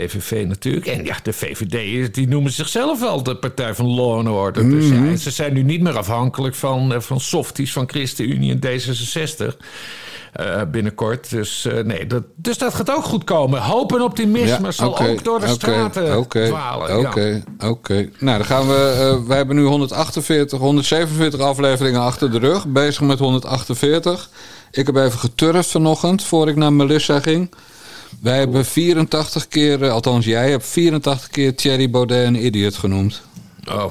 [0.00, 0.86] PVV natuurlijk.
[0.86, 4.70] En ja, de VVD, die noemen zichzelf wel de partij van law and order.
[4.70, 5.08] Dus Mhm.
[5.10, 9.56] ja, ze zijn nu niet meer afhankelijk van, eh, van softies van ChristenUnie en D66.
[10.32, 11.30] eh, binnenkort.
[11.30, 13.60] Dus, eh, nee, dat, dus dat gaat ook goed komen.
[13.60, 17.00] Hoop en optimisme zal oké, ook door de straten dwalen.
[17.00, 17.08] ja.
[17.08, 18.08] Oké, oké.
[18.18, 18.74] Nou, dan gaan we.
[19.20, 22.66] eh wij hebben nu 148, 147 afleveringen achter de rug.
[22.66, 24.28] Bezig met 148.
[24.70, 27.50] Ik heb even geturfd vanochtend, voor ik naar Melissa ging.
[28.20, 33.22] Wij hebben 84 keer, eh, althans jij hebt 84 keer Thierry Baudet een idiot genoemd.
[33.68, 33.84] Oh.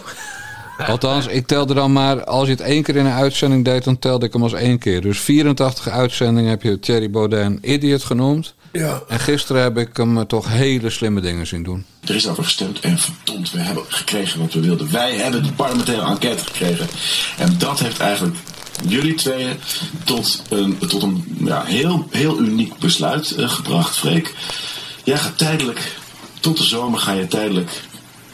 [0.88, 4.00] Althans, ik telde dan maar, als je het één keer in een uitzending deed, dan
[4.00, 5.02] telde ik hem als één keer.
[5.02, 8.54] Dus 84 uitzendingen heb je Thierry Baudet een idiot genoemd.
[8.72, 9.02] Ja.
[9.08, 11.86] En gisteren heb ik hem eh, toch hele slimme dingen zien doen.
[12.06, 14.92] Er is over gestemd en verdomd, we hebben gekregen wat we wilden.
[14.92, 16.88] Wij hebben de parlementaire enquête gekregen.
[17.38, 18.36] En dat heeft eigenlijk
[18.88, 19.60] jullie tweeën
[20.04, 24.34] tot een, tot een ja, heel, heel uniek besluit eh, gebracht, Freek.
[25.04, 25.98] Jij gaat tijdelijk,
[26.40, 27.84] tot de zomer ga je tijdelijk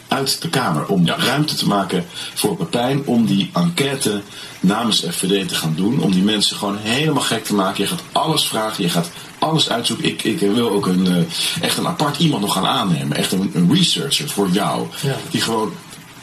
[0.08, 4.22] uit de Kamer om ruimte te maken voor Pepijn om die enquête
[4.60, 6.00] namens FVD te gaan doen.
[6.00, 7.82] Om die mensen gewoon helemaal gek te maken.
[7.82, 10.08] Je gaat alles vragen, je gaat alles uitzoeken.
[10.08, 13.16] Ik, ik wil ook een, eh, echt een apart iemand nog gaan aannemen.
[13.16, 14.86] Echt een, een researcher voor jou.
[15.02, 15.16] Ja.
[15.30, 15.72] Die gewoon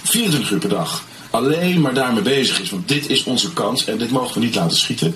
[0.03, 2.69] 24 uur per dag alleen maar daarmee bezig is.
[2.69, 5.15] Want dit is onze kans en dit mogen we niet laten schieten.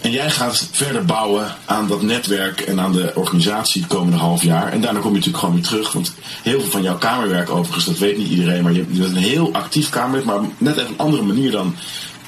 [0.00, 4.42] En jij gaat verder bouwen aan dat netwerk en aan de organisatie het komende half
[4.42, 4.72] jaar.
[4.72, 5.92] En daarna kom je natuurlijk gewoon weer terug.
[5.92, 8.62] Want heel veel van jouw kamerwerk overigens, dat weet niet iedereen.
[8.62, 11.74] Maar je bent een heel actief kamerlid, maar net even een andere manier dan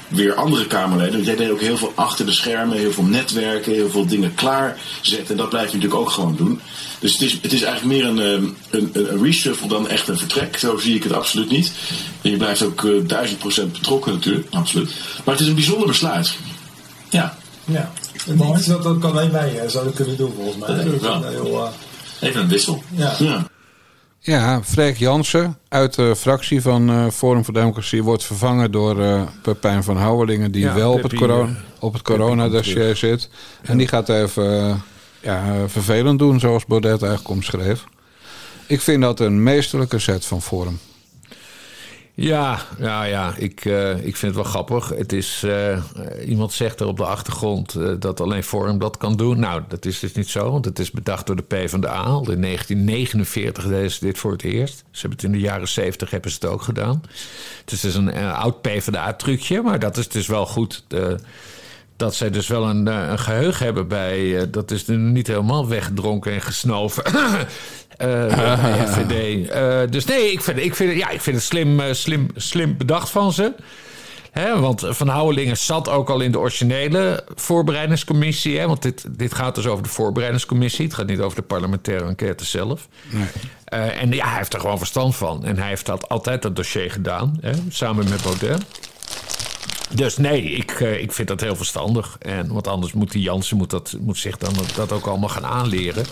[0.07, 1.13] weer andere Kamerleden.
[1.13, 4.35] Want jij deed ook heel veel achter de schermen, heel veel netwerken, heel veel dingen
[4.35, 5.27] klaarzetten.
[5.27, 6.59] En dat blijf je natuurlijk ook gewoon doen.
[6.99, 10.17] Dus het is, het is eigenlijk meer een, ehm, een, een reshuffle dan echt een
[10.17, 10.57] vertrek.
[10.57, 11.71] Zo zie ik het absoluut niet.
[12.21, 14.91] En je blijft ook eh, duizend procent betrokken natuurlijk, absoluut.
[15.23, 16.35] Maar het is een bijzonder besluit.
[17.09, 17.37] Ja.
[17.65, 17.91] Ja,
[18.25, 20.67] dat, dat, dat kan alleen wij eh, zouden kunnen doen volgens mij.
[20.99, 21.69] Dat heel, eh,
[22.29, 22.83] Even een wissel.
[22.95, 23.15] ja.
[23.19, 23.47] Ja.
[24.27, 29.21] Ja, Freek Jansen uit de fractie van eh, Forum voor Democratie wordt vervangen door eh
[29.41, 33.29] Pepijn van Houwelingen, die Ja, wel op het, corona, op het coronadossier zit.
[33.61, 34.81] En die gaat even
[35.21, 37.83] ja, vervelend doen, zoals Baudet eigenlijk omschreef.
[38.65, 40.79] Ik vind dat een meesterlijke zet van Forum.
[42.19, 43.33] Ja, ja, ja.
[43.35, 44.89] Ik, eh, ik vind het wel grappig.
[44.89, 45.79] Het is, eh,
[46.25, 49.39] iemand zegt er op de achtergrond eh, dat alleen Forum dat kan doen.
[49.39, 51.95] Nou, dat is dus niet zo, want het is bedacht door de PvdA.
[51.95, 54.77] Al in 1949 deden ze dit voor het eerst.
[54.77, 57.01] Ze hebben het in de jaren 70 hebben ze het ook gedaan.
[57.65, 60.85] Dus het is een, oud PvdA-trucje, maar dat is dus wel goed.
[61.95, 64.49] dat zij dus wel een, een geheugen hebben bij...
[64.49, 67.03] dat is nu niet helemaal weggedronken en gesnoven.
[67.97, 69.49] Eh, FVD.
[69.49, 72.77] Eh, dus nee, ik vind, ik vind, ja, ik vind het slim, eh, slim, slim
[72.77, 73.53] bedacht van ze.
[74.31, 78.59] Hè, want Van Houwelingen zat ook al in de originele voorbereidingscommissie.
[78.59, 80.85] Hè, want dit, dit gaat dus over de voorbereidingscommissie.
[80.85, 82.87] Het gaat niet over de parlementaire enquête zelf.
[83.63, 85.45] Eh, en ja, hij heeft er gewoon verstand van.
[85.45, 87.37] En hij heeft dat, altijd dat dossier gedaan.
[87.41, 88.65] Hè, samen met Baudet.
[89.93, 92.15] Dus nee, ik, eh, ik vind dat heel verstandig.
[92.19, 95.45] En, want anders moet die Jansen moet dat, moet zich dan dat ook allemaal gaan
[95.45, 96.05] aanleren.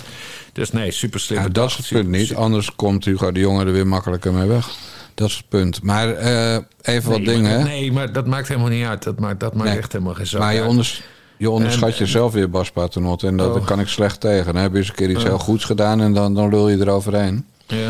[0.54, 1.42] Dus nee, super slim.
[1.42, 2.36] Ja, dat is het punt niet.
[2.36, 4.70] Anders komt Hugo de Jonge er weer makkelijker mee weg.
[5.14, 5.84] Dat is het punt.
[5.84, 7.56] Maar eh, even wat dingen.
[7.58, 9.04] maar, nee, maar dat maakt helemaal niet uit.
[9.04, 9.78] Dat maakt, dat maakt Nee.
[9.78, 11.02] echt helemaal geen zak Maar je, onders,
[11.38, 13.28] je onderschat En- jezelf weer, Bas Paternotte.
[13.28, 13.54] En dat Oh.
[13.54, 14.54] daar kan ik slecht tegen.
[14.54, 16.78] Dan heb je eens een keer iets heel goeds gedaan en dan, dan lul je
[16.80, 17.46] eroverheen.
[17.68, 17.90] Ja.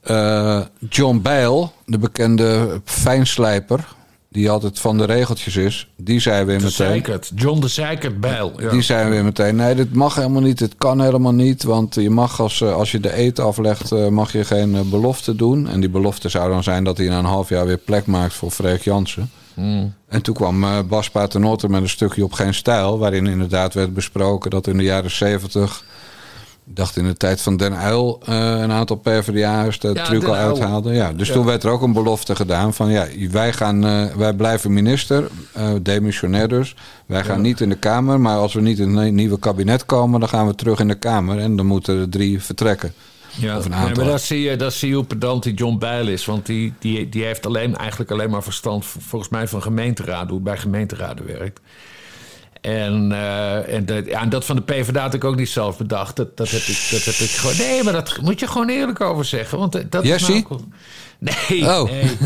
[0.00, 3.84] Eh, John Bijl, de bekende fijnslijper,
[4.34, 6.86] die altijd van de regeltjes is, die zei weer De meteen.
[6.86, 7.30] Zeikert.
[7.34, 8.52] John de Zeikert Bijl.
[8.60, 8.70] Ja.
[8.70, 11.62] Die zei weer meteen, nee, dit mag helemaal niet, dit kan helemaal niet.
[11.62, 14.80] Want je mag als, eh, als je de eet aflegt, eh, mag je geen eh,
[14.80, 15.68] belofte doen.
[15.68, 18.34] En die belofte zou dan zijn dat hij na een half jaar weer plek maakt
[18.34, 19.30] voor Freek Jansen.
[19.54, 19.94] Hmm.
[20.08, 24.50] En toen kwam Bas Paternotte met een stukje op geen stijl, waarin inderdaad werd besproken
[24.50, 25.84] dat in de jaren zeventig,
[26.64, 30.28] dacht in de tijd van Den Uyl, eh, een aantal PvdA'ers de Ja, truc Den
[30.28, 30.94] al uithaalden.
[30.94, 31.34] Ja, dus Ja.
[31.34, 35.28] toen werd er ook een belofte gedaan van ja, wij, gaan, eh, wij blijven minister,
[35.52, 36.74] eh demissionair dus.
[37.06, 40.20] Wij gaan niet in de Kamer, maar als we niet in een nieuwe kabinet komen,
[40.20, 41.38] dan gaan we terug in de Kamer.
[41.38, 42.92] En dan moeten er drie vertrekken.
[43.36, 45.78] Ja, Of een nee, maar dat zie, je, dat zie je hoe pedant die John
[45.78, 46.24] Bijl is.
[46.24, 50.34] Want die, die, die heeft alleen, eigenlijk alleen maar verstand, volgens mij, van gemeenteraden, hoe
[50.34, 51.60] het bij gemeenteraden werkt.
[52.64, 55.76] En, eh, en, de- ja, en dat van de PvdA had ik ook niet zelf
[55.78, 56.16] bedacht.
[56.16, 57.56] Dat, dat, heb, ik, dat heb ik gewoon.
[57.56, 59.58] Nee, maar dat moet je gewoon eerlijk over zeggen.
[59.58, 60.44] Want dat is nou-
[61.18, 61.90] Nee, Oh.
[61.90, 62.16] nee,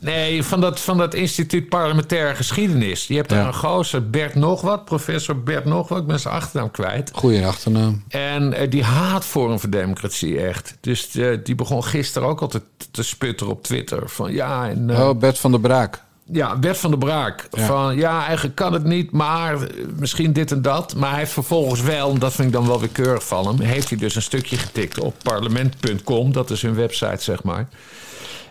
[0.00, 3.06] nee van, dat, van dat instituut parlementaire geschiedenis.
[3.06, 3.46] Je hebt daar Ja.
[3.46, 7.10] een gozer, Bert nog wat, professor Bert nog wat, ik ben zijn achternaam kwijt.
[7.14, 8.04] Goeie achternaam.
[8.08, 10.76] En eh, die haat Forum voor Democratie echt.
[10.80, 14.02] Dus eh, die begon gisteren ook altijd te sputteren op Twitter.
[14.08, 16.02] Van ja, en, eh, Oh, Bert van der Braak.
[16.32, 17.48] Ja, Bert van der Braak.
[17.50, 17.66] Ja.
[17.66, 19.56] Van ja, eigenlijk kan het niet, maar
[19.96, 20.94] misschien dit en dat.
[20.96, 23.60] Maar hij heeft vervolgens wel, en dat vind ik dan wel weer keurig van hem...
[23.60, 26.32] heeft hij dus een stukje getikt op parlement.com.
[26.32, 27.68] Dat is hun website, zeg maar.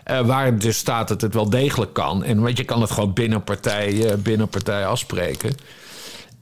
[0.04, 2.24] Eh, waar dus staat dat het wel degelijk kan.
[2.24, 5.54] En want je kan het gewoon binnen partij, eh, binnen partij afspreken.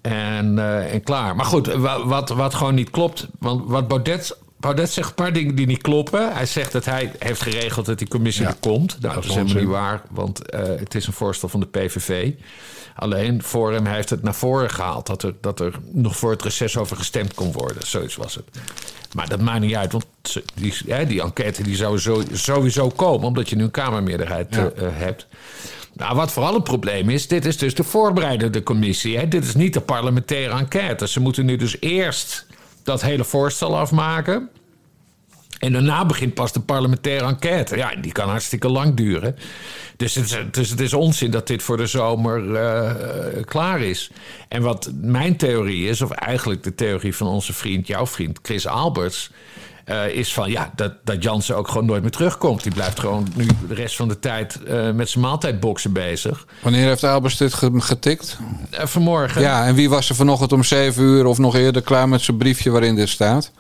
[0.03, 1.37] En, eh, en klaar.
[1.37, 3.27] Maar goed, wa- wat, wat gewoon niet klopt.
[3.39, 4.37] Want wat Baudet.
[4.57, 6.33] Baudet zegt een paar dingen die niet kloppen.
[6.35, 8.49] Hij zegt dat hij heeft geregeld dat die commissie Ja.
[8.49, 8.97] er komt.
[9.01, 12.31] Nou, dat is helemaal niet waar, want eh, het is een voorstel van de PVV.
[12.95, 16.31] Alleen voor hem hij heeft het naar voren gehaald dat er, dat er nog voor
[16.31, 17.87] het reces over gestemd kon worden.
[17.87, 18.45] Zoiets was het.
[19.15, 20.07] Maar dat maakt niet uit, want
[20.55, 24.71] die, hè, die enquête die zou zo, sowieso komen, omdat je nu een Kamermeerderheid Ja.
[24.77, 25.27] eh, eh, hebt.
[25.93, 29.19] Nou, wat vooral een probleem is, dit is dus de voorbereidende commissie.
[29.19, 29.29] Hè?
[29.29, 31.09] Dit is niet de parlementaire enquête.
[31.09, 32.47] Ze moeten nu dus eerst
[32.87, 34.49] dat hele voorstel afmaken.
[35.59, 37.77] En daarna begint pas de parlementaire enquête.
[37.77, 39.37] Ja, die kan hartstikke lang duren.
[39.97, 44.11] Dus het is, dus het is onzin dat dit voor de zomer eh, klaar is.
[44.49, 48.67] En wat mijn theorie is, of eigenlijk de theorie van onze vriend, jouw vriend Chris
[48.67, 49.31] Alberts...
[49.87, 52.63] eh, is van ja, dat, dat Jansen ook gewoon nooit meer terugkomt.
[52.63, 56.47] Die blijft gewoon nu de rest van de tijd eh, met zijn maaltijdboxen bezig.
[56.63, 58.37] Wanneer heeft Albers dit ge- getikt?
[58.71, 59.41] Eh, vanmorgen.
[59.41, 62.37] Ja, en wie was er vanochtend om 7 uur of nog eerder klaar met zijn
[62.37, 63.51] briefje waarin dit staat?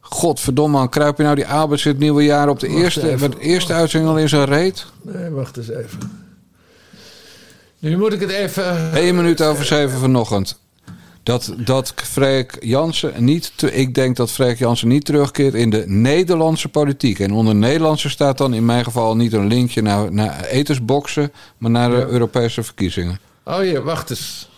[0.00, 3.72] Godverdomme, man, kruip je nou die Albers het nieuwe jaar op de eerste, de eerste
[3.72, 4.86] uitzending al in zijn reet?
[5.02, 5.98] Nee, wacht eens even.
[7.78, 8.92] Nu moet ik het even.
[8.94, 10.58] 1 minuut over 7 vanochtend.
[11.22, 13.52] Dat, dat Freek Jansen niet...
[13.56, 17.18] te- ik denk dat Freek Jansen niet terugkeert in de Nederlandse politiek.
[17.18, 21.32] En onder Nederlandse staat dan in mijn geval niet een linkje naar, naar etensboksen...
[21.58, 23.20] maar naar de Europese verkiezingen.
[23.44, 24.48] Oh ja, wacht eens.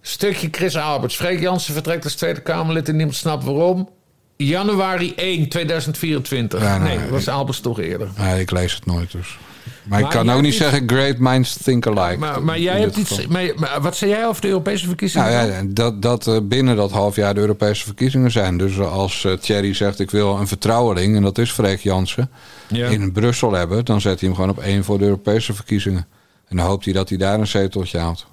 [0.00, 1.16] Stukje Chris Alberts.
[1.16, 3.88] Freek Jansen vertrekt als Tweede Kamerlid en niemand snapt waarom.
[4.36, 6.60] Januari 1, 2024.
[6.60, 8.08] Ja, nou, nee, was Alberts toch eerder.
[8.18, 9.38] Nee, ik lees het nooit dus.
[9.82, 12.18] Maar, ik kan ook niet zeggen great minds think alike.
[12.18, 13.26] Maar, maar jij hebt iets.
[13.26, 15.30] Maar, wat zei jij over de Europese verkiezingen?
[15.32, 18.58] Nou ja, dat, dat eh, binnen dat half jaar de Europese verkiezingen zijn.
[18.58, 22.30] Dus als eh, Thierry zegt ik wil een vertrouweling, en dat is Freek Jansen,
[22.68, 22.88] Ja.
[22.88, 26.06] in Brussel hebben, dan zet hij hem gewoon op één voor de Europese verkiezingen.
[26.48, 28.26] En dan hoopt hij dat hij daar een zeteltje haalt.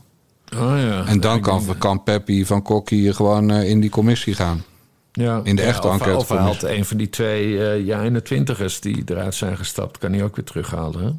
[0.55, 1.05] Oh ja.
[1.05, 4.63] En dan kan, kan Peppi van Kokkie gewoon eh, in die commissie gaan.
[5.11, 5.41] ja.
[5.43, 9.35] in de echte of, Of hij een van die twee eh ja 21ers die eruit
[9.35, 11.03] zijn gestapt, kan hij ook weer terughalen.
[11.03, 11.09] Hè?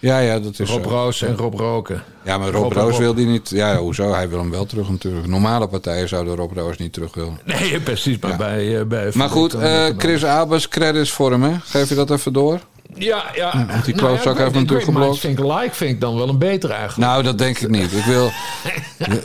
[0.00, 0.88] Ja, ja, dat is Rob zo.
[0.90, 2.02] Roos en Rob Roken.
[2.24, 3.48] Ja, maar Rob, Rob- Roos wil die niet.
[3.50, 4.12] Ja, hoezo?
[4.14, 5.26] Hij wil hem wel terug natuurlijk.
[5.26, 7.38] Normale partijen zouden Rob Roos niet terug willen.
[7.44, 8.18] Nee, precies.
[8.18, 8.36] Maar Ja.
[8.36, 9.10] bij, eh, bij.
[9.14, 11.52] Maar goed, eh, Chris Albers, credits voor hem, hè?
[11.64, 12.60] Geef je dat even door?
[12.94, 13.66] Ja, ja.
[13.70, 15.18] want die klootzak heeft hem natuurlijk geblokt.
[15.18, 17.10] Vind ik like vind ik dan wel een beter eigenlijk.
[17.10, 17.92] Nou, dat denk ik niet.
[17.92, 18.30] Ik wil.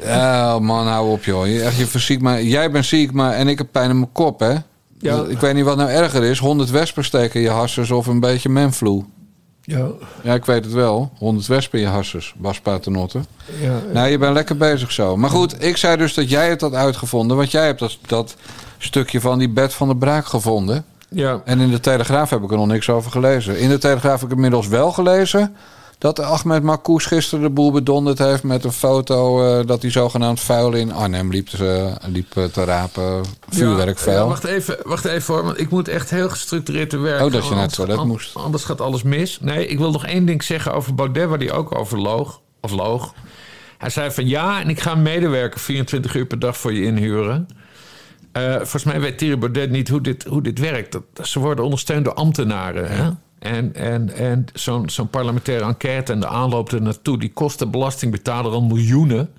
[0.08, 1.48] Oh man, hou op joh.
[1.48, 2.42] Je, echt, je verziekt maar.
[2.44, 4.54] Jij bent ziek, maar en ik heb pijn in mijn kop, hè?
[5.00, 5.24] Ja.
[5.28, 8.20] Ik weet niet wat nou erger is: 100 wespen steken in je harsers of een
[8.20, 9.04] beetje menflu.
[9.66, 9.88] Ja,
[10.22, 11.12] Ja, ik weet het wel.
[11.18, 13.20] 100 wespen in je harsers, Bas Paternotte.
[13.62, 13.82] ja.
[13.94, 15.18] Nou, je bent lekker bezig zo.
[15.18, 17.38] Maar goed, ik zei dus dat jij het had uitgevonden.
[17.38, 18.36] Want jij hebt dat, dat
[18.78, 20.86] stukje van die bed van de braak gevonden.
[21.10, 21.42] ja.
[21.46, 23.60] En in de Telegraaf heb ik er nog niks over gelezen.
[23.60, 25.56] In de Telegraaf heb ik inmiddels wel gelezen...
[26.06, 28.44] dat Ahmed Marcouch gisteren de boel bedonderd heeft...
[28.44, 32.64] met een foto eh, dat hij zogenaamd vuil in Arnhem liep, te- liep eh, te
[32.64, 33.24] rapen.
[33.50, 34.18] Vuurwerkvuil.
[34.18, 37.22] Ja, wacht even, wacht even hoor, want ik moet echt heel gestructureerd te werk.
[37.22, 38.36] Oh, dat je naar het Anders- toilet moest.
[38.36, 39.40] Anders gaat alles mis.
[39.42, 42.42] Nee, ik wil nog één ding zeggen over Baudet, waar hij ook over loog.
[42.62, 43.14] Of loog.
[43.78, 46.84] Hij zei van ja, en ik ga een medewerker 24 uur per dag voor je
[46.84, 47.48] inhuren.
[48.32, 50.92] Eh, volgens mij weet Thierry Baudet niet hoe dit, hoe dit werkt.
[50.92, 52.92] Dat, ze worden ondersteund door ambtenaren.
[52.92, 53.10] Hè?
[53.40, 57.18] En, en, en zo'n zo'n parlementaire enquête en de aanloop er naartoe...
[57.18, 59.30] die kost de belastingbetaler al miljoenen.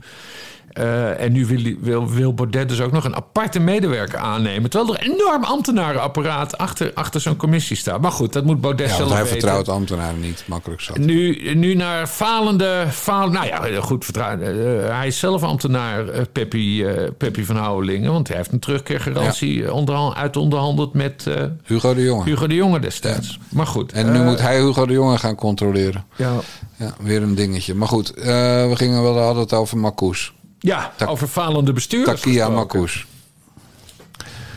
[0.72, 4.70] Eh, en nu wil, hij- wil, wil Baudet dus ook nog een aparte medewerker aannemen.
[4.70, 8.00] Terwijl er een enorm ambtenarenapparaat achter, achter zo'n commissie staat.
[8.00, 9.38] Maar goed, dat moet Baudet ja, zelf hij weten.
[9.38, 10.44] vertrouwt ambtenaren niet.
[10.46, 10.98] Makkelijk zat.
[10.98, 12.84] Nu, nu naar falende.
[12.90, 14.40] Faal, nou ja, goed vertrouwen.
[14.86, 16.86] Eh, hij is zelf ambtenaar, eh, Peppi,
[17.18, 18.12] Peppi van Houwelingen.
[18.12, 21.26] Want hij heeft een terugkeergarantie eh, onderhan- uitonderhandeld met
[21.64, 22.24] Hugo de Jonge.
[22.24, 23.38] Hugo de Jonge destijds.
[23.48, 23.92] Maar goed.
[23.92, 26.04] En nu moet hij Hugo de Jonge gaan controleren.
[26.16, 26.32] Ja,
[26.76, 27.74] Ja, weer een dingetje.
[27.74, 30.32] Maar goed, we gingen wel hadden het over Marcouch.
[30.66, 32.20] Ja over falende bestuurders.
[32.20, 32.66] Takia.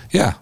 [0.08, 0.42] Ja.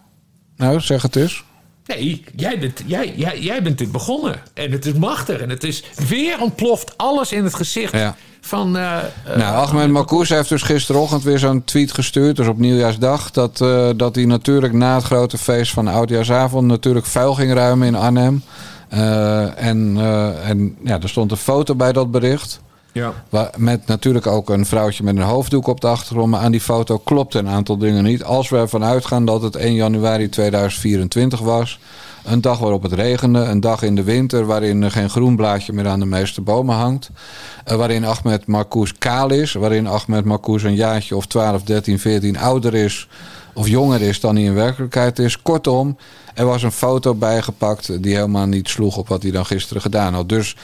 [0.56, 1.43] Nou, zeg het eens.
[1.86, 4.36] Nee, jij bent, jij, jij, jij bent dit begonnen.
[4.53, 5.39] En het is machtig.
[5.39, 8.15] En het is weer ontploft alles in het gezicht Ja.
[8.41, 8.77] van.
[8.77, 13.32] eh, eh, Nou, Ahmed Marcouch heeft dus gisterochtend weer zo'n tweet gestuurd, dus op nieuwjaarsdag,
[13.32, 17.88] dat, eh, dat hij natuurlijk na het grote feest van Oudjaarsavond natuurlijk vuil ging ruimen
[17.88, 18.43] in Arnhem.
[19.56, 19.97] En
[20.43, 22.62] en ja, er stond een foto bij dat bericht.
[22.91, 23.13] Ja.
[23.58, 26.32] Met natuurlijk ook een vrouwtje met een hoofddoek op de achtergrond.
[26.32, 28.23] Maar aan die foto klopt een aantal dingen niet.
[28.23, 31.80] Als we ervan uitgaan dat het 1 januari 2024 was.
[32.23, 33.39] Een dag waarop het regende.
[33.39, 36.76] Een dag in de winter waarin er geen groen blaadje meer aan de meeste bomen
[36.76, 37.10] hangt.
[37.63, 39.54] Eh, waarin Ahmed Marcouch kaal is.
[39.54, 43.08] Waarin Ahmed Marcouch een jaartje of 12, 13, 14 ouder is.
[43.54, 45.41] Of jonger is dan hij in werkelijkheid is.
[45.41, 45.97] Kortom,
[46.34, 50.13] er was een foto bijgepakt die helemaal niet sloeg op wat hij dan gisteren gedaan
[50.13, 50.30] had.
[50.30, 50.56] Dus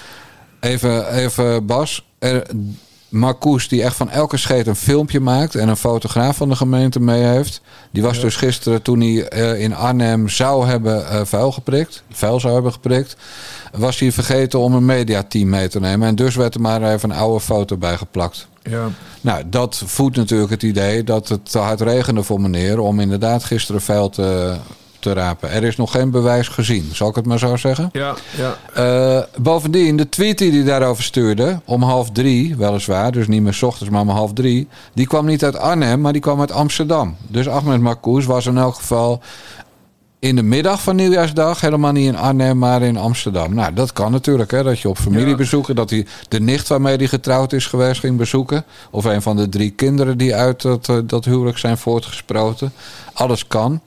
[0.63, 2.05] Even, even Bas.
[2.19, 2.47] Er,
[3.09, 5.55] Marcouch, die echt van elke scheet een filmpje maakt...
[5.55, 7.61] en een fotograaf van de gemeente mee heeft...
[7.91, 12.03] die was dus gisteren toen hij eh, in Arnhem zou hebben eh, vuil geprikt...
[12.11, 13.15] vuil zou hebben geprikt...
[13.71, 16.07] was hij vergeten om een mediateam mee te nemen.
[16.07, 18.47] En dus werd er maar even een oude foto bij geplakt.
[18.63, 18.89] ja.
[19.21, 22.79] Nou, dat voedt natuurlijk het idee dat het te hard regende voor meneer...
[22.79, 24.57] om inderdaad gisteren vuil te,
[25.03, 25.51] te rapen.
[25.51, 27.89] Er is nog geen bewijs gezien, zal ik het maar zo zeggen?
[27.91, 28.57] Ja, ja.
[28.73, 33.53] Eh, bovendien, de tweet die hij daarover stuurde, om half drie, weliswaar, dus niet meer
[33.53, 36.51] 's ochtends, maar om half drie, die kwam niet uit Arnhem, maar die kwam uit
[36.51, 37.15] Amsterdam.
[37.27, 39.21] Dus Ahmed Marcouch was in elk geval
[40.23, 43.53] in de middag van nieuwjaarsdag helemaal niet in Arnhem, maar in Amsterdam.
[43.53, 47.07] Nou, dat kan natuurlijk, hè, dat je op familiebezoeken, dat hij de nicht waarmee hij
[47.07, 48.65] getrouwd is geweest ging bezoeken.
[48.91, 52.73] Of een van de drie kinderen die uit dat, eh, dat huwelijk zijn voortgesproten.
[53.13, 53.81] Alles kan.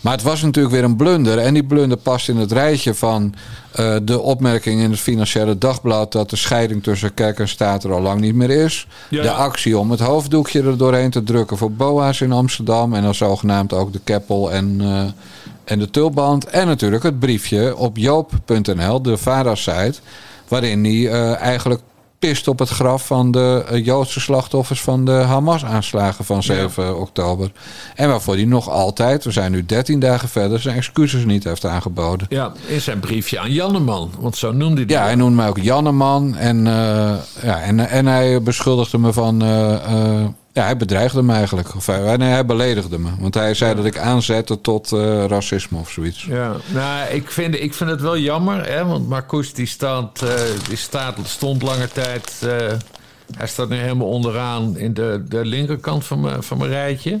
[0.00, 1.38] Maar het was natuurlijk weer een blunder.
[1.38, 3.34] En die blunder past in het rijtje van
[3.72, 6.12] eh, de opmerking in het Financiële Dagblad...
[6.12, 8.86] dat de scheiding tussen kerk en staat er al lang niet meer is.
[9.10, 9.22] Ja.
[9.22, 12.94] De actie om het hoofddoekje er doorheen te drukken voor BOA's in Amsterdam...
[12.94, 15.02] en dan zogenaamd ook de keppel en, eh,
[15.64, 16.46] en de tulband.
[16.46, 19.98] En natuurlijk het briefje op joop.nl, de VARA-site...
[20.48, 21.80] waarin hij eh, eigenlijk
[22.18, 27.50] pist op het graf van de eh, Joodse slachtoffers van de Hamas-aanslagen van 7 oktober.
[27.94, 31.64] En waarvoor hij nog altijd, we zijn nu 13 dagen verder, zijn excuses niet heeft
[31.64, 32.26] aangeboden.
[32.30, 34.10] Ja, in zijn briefje aan Janneman.
[34.18, 36.36] Want zo noemde hij Ja, hij noemde mij ook Janneman.
[36.36, 39.42] En, eh, ja, en, en hij beschuldigde me van.
[39.42, 40.24] eh,
[40.58, 41.74] ja, hij bedreigde me eigenlijk.
[41.76, 43.10] Of hij, nee, hij beledigde me.
[43.18, 46.24] Want hij zei dat ik aanzette tot eh, racisme of zoiets.
[46.24, 50.30] Ja, nou, ik vind, ik vind het wel jammer, hè, want Marcouch die staat, eh,
[50.68, 52.42] die staat, stond lange tijd.
[52.42, 52.72] eh,
[53.36, 57.20] hij staat nu helemaal onderaan in de, de linkerkant van mijn, van mijn rijtje.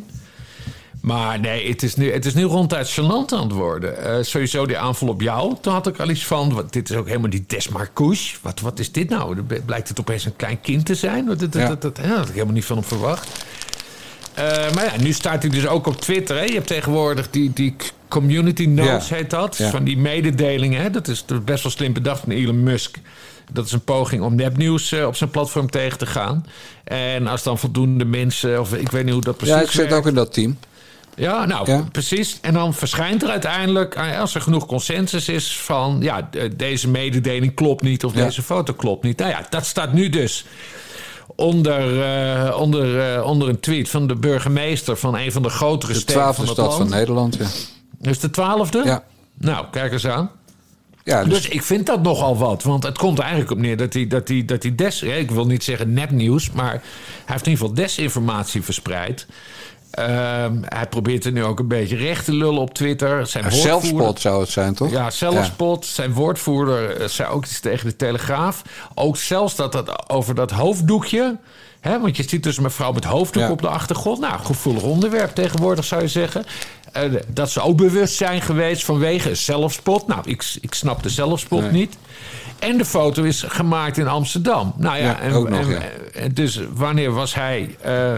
[1.08, 4.04] Maar nee, het is nu, het is nu ronduit gênant aan het worden.
[4.04, 6.52] Eh, sowieso die aanval op jou, toen had ik al iets van...
[6.54, 8.38] Wat, dit is ook helemaal die Des Marcouch.
[8.42, 9.34] Wat, wat is dit nou?
[9.34, 11.26] Dan Blijkt het opeens een klein kind te zijn?
[11.26, 11.68] Dat, dat, Ja.
[11.68, 13.44] dat, dat, ja, dat had ik helemaal niet van hem verwacht.
[14.34, 14.44] Eh,
[14.74, 16.36] maar ja, nu staat hij dus ook op Twitter.
[16.36, 16.42] Hè?
[16.44, 17.76] Je hebt tegenwoordig die, die
[18.08, 19.14] community notes, Ja.
[19.16, 19.56] heet dat.
[19.56, 19.70] Ja.
[19.70, 20.82] Van die mededelingen.
[20.82, 20.90] Hè?
[20.90, 22.96] Dat is best wel slim bedacht van Elon Musk.
[23.52, 26.46] Dat is een poging om nepnieuws eh, op zijn platform tegen te gaan.
[26.84, 29.76] En als dan voldoende mensen, of ik weet niet hoe dat precies Ja, ik zit
[29.76, 29.92] werkt.
[29.94, 30.58] ook in dat team.
[31.18, 31.84] Ja, nou, Ja.
[31.92, 32.38] precies.
[32.40, 35.98] En dan verschijnt er uiteindelijk, eh, als er genoeg consensus is van...
[36.00, 38.24] ja, de- deze mededeling klopt niet of Ja.
[38.24, 39.18] deze foto klopt niet.
[39.18, 40.44] Nou ja, dat staat nu dus
[41.36, 44.96] onder, eh, onder, eh, onder een tweet van de burgemeester...
[44.96, 46.90] van een van de grotere De steden twaalfde van het stad van land.
[46.90, 47.36] Nederland.
[47.36, 47.46] Ja.
[47.98, 48.82] Dus de twaalfde?
[48.84, 49.04] Ja.
[49.38, 50.30] Nou, kijk eens aan.
[51.04, 52.62] Ja, dus, Dus ik vind dat nogal wat.
[52.62, 55.02] Want het komt er eigenlijk op neer dat hij, dat hij, dat hij des...
[55.02, 56.80] Ik wil niet zeggen nepnieuws, maar hij
[57.26, 59.26] heeft in ieder geval desinformatie verspreid.
[59.98, 63.26] Ehm, hij probeert er nu ook een beetje recht te lullen op Twitter.
[63.26, 64.90] Zijn zelfspot zou het zijn, toch?
[64.90, 65.86] Ja, zelfspot.
[65.86, 68.62] Zijn woordvoerder eh, zei ook iets tegen de Telegraaf.
[68.94, 71.36] Ook zelfs dat dat over dat hoofddoekje...
[71.80, 73.50] Hè, want je ziet dus een mevrouw met hoofddoek Ja.
[73.50, 74.20] op de achtergrond.
[74.20, 76.44] Nou, gevoelig onderwerp tegenwoordig zou je zeggen.
[76.92, 80.06] Eh, dat ze ook bewust zijn geweest vanwege zelfspot.
[80.06, 81.70] Nou, ik, ik snap de zelfspot Nee.
[81.70, 81.96] niet.
[82.58, 84.72] En de foto is gemaakt in Amsterdam.
[84.76, 85.80] Nou ja, Ja, en, ook nog, en- ja.
[86.14, 88.12] en dus wanneer was hij eh,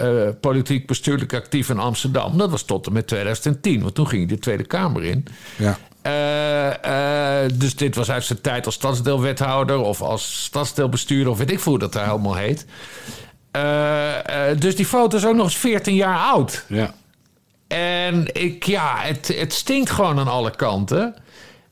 [0.00, 2.38] eh, politiek bestuurlijk actief in Amsterdam?
[2.38, 5.24] Dat was tot en met 2010, want toen ging hij de Tweede Kamer in.
[5.56, 5.78] Ja.
[6.02, 11.50] Eh, eh, dus dit was uit zijn tijd als stadsdeelwethouder of als stadsdeelbestuurder of weet
[11.50, 12.66] ik veel hoe dat daar helemaal heet.
[14.60, 16.64] Dus die foto is ook nog eens 14 jaar oud.
[16.68, 16.94] ja.
[17.68, 21.14] En ik, ja, het, het stinkt gewoon aan alle kanten.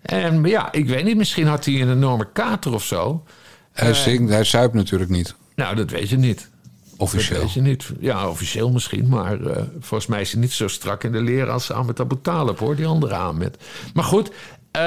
[0.02, 3.24] En ja, ik weet niet, misschien had hij een enorme kater of zo.
[3.72, 5.34] Hij, zingt, hij zuipt natuurlijk niet.
[5.54, 6.48] Nou, dat weet je niet.
[6.98, 7.46] Dat Officieel.
[7.52, 7.90] je niet.
[8.00, 11.50] Ja, officieel misschien, maar eh, volgens mij is hij niet zo strak in de leer
[11.50, 13.56] als Ahmed Abu Talib, hoor, die andere Ahmed.
[13.94, 14.30] Maar goed,
[14.70, 14.80] eh,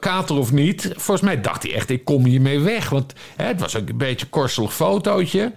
[0.00, 2.88] kater of niet, volgens mij dacht hij echt, ik kom hiermee weg.
[2.88, 5.52] Want hè, het was ook een beetje een korselig fotootje.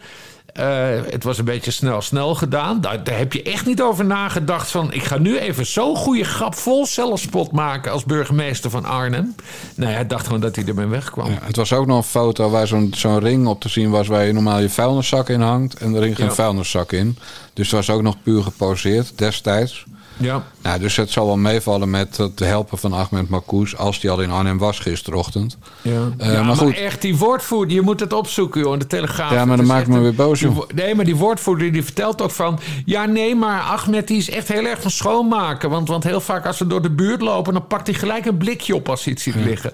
[0.57, 0.65] Eh,
[1.09, 2.81] het was een beetje snel, snel gedaan.
[2.81, 4.93] Daar, daar heb je echt niet over nagedacht van...
[4.93, 7.91] ik ga nu even zo'n goede grap vol zelfspot maken...
[7.91, 9.35] als burgemeester van Arnhem.
[9.75, 11.29] Nee, hij dacht gewoon dat hij ermee wegkwam.
[11.31, 14.07] Ja, het was ook nog een foto waar zo'n zo'n ring op te zien was...
[14.07, 15.73] waar je normaal je vuilniszak in hangt.
[15.73, 16.31] En er hing geen Ja.
[16.33, 17.17] vuilniszak in.
[17.53, 19.85] Dus het was ook nog puur geposeerd destijds.
[20.17, 20.43] Ja.
[20.61, 23.75] Nou, dus het zal wel meevallen met het helpen van Ahmed Marcouch...
[23.75, 25.57] als die al in Arnhem was gisterochtend.
[25.81, 26.75] Ja, Eh, ja maar maar, goed.
[26.75, 29.31] echt, die woordvoerder, je moet het opzoeken, joh, in de Telegraaf.
[29.31, 30.69] Ja, maar is maakt me weer boos, joh.
[30.75, 32.59] Nee, maar die woordvoerder die vertelt ook van...
[32.85, 35.69] Ja, nee, maar Ahmed die is echt heel erg van schoonmaken.
[35.69, 37.53] Want, want heel vaak als we door de buurt lopen...
[37.53, 39.71] dan pakt hij gelijk een blikje op als hij iets ziet liggen.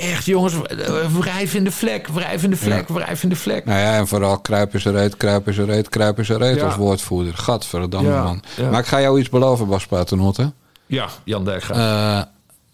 [0.00, 3.64] Echt, jongens, eh, wrijf in de vlek, wrijf in de vlek, wrijf in de vlek.
[3.64, 6.38] Nou ja, en vooral kruip is er reet, kruip is er reet, kruip is er
[6.38, 6.64] reet Ja.
[6.64, 7.34] als woordvoerder.
[7.36, 8.42] Gadverdamme, Ja, man.
[8.56, 8.70] ja.
[8.70, 10.52] Maar ik ga jou iets beloven, Bas Paternotte.
[10.86, 11.76] Ja, Jan Dijkgraaf.
[11.78, 12.22] Eh,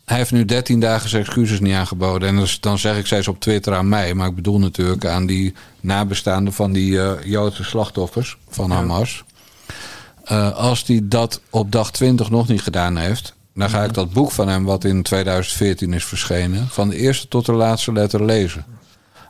[0.04, 2.28] hij heeft nu 13 dagen zijn excuses niet aangeboden.
[2.28, 4.14] En dan zeg ik steeds op Twitter aan mij.
[4.14, 9.24] Maar ik bedoel natuurlijk aan die nabestaanden van die eh, Joodse slachtoffers van Hamas.
[10.24, 13.34] Eh, als hij dat op dag 20 nog niet gedaan heeft.
[13.60, 16.68] Dan ga ik dat boek van hem, wat in 2014 is verschenen.
[16.68, 18.64] van de eerste tot de laatste letter lezen.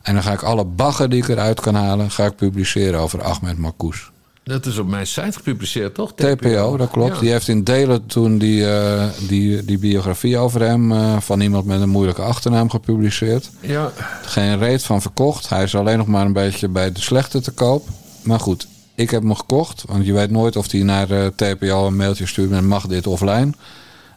[0.02, 2.10] En dan ga ik alle bagger die ik eruit kan halen.
[2.10, 4.10] ga ik publiceren over Ahmed Marcouch.
[4.44, 6.12] dat is op mijn site gepubliceerd, toch?
[6.14, 7.14] TPO, dat klopt.
[7.14, 7.20] Ja.
[7.20, 11.64] Die heeft in delen toen die, eh, die, die biografie over hem eh, van iemand
[11.64, 13.50] met een moeilijke achternaam gepubliceerd.
[13.60, 15.48] Ja, Geen reet van verkocht.
[15.48, 17.88] Hij is alleen nog maar een beetje bij de slechte te koop.
[18.22, 19.84] Maar goed, ik heb hem gekocht.
[19.86, 23.06] Want je weet nooit of hij naar eh, TPO een mailtje stuurt met mag dit
[23.06, 23.52] offline.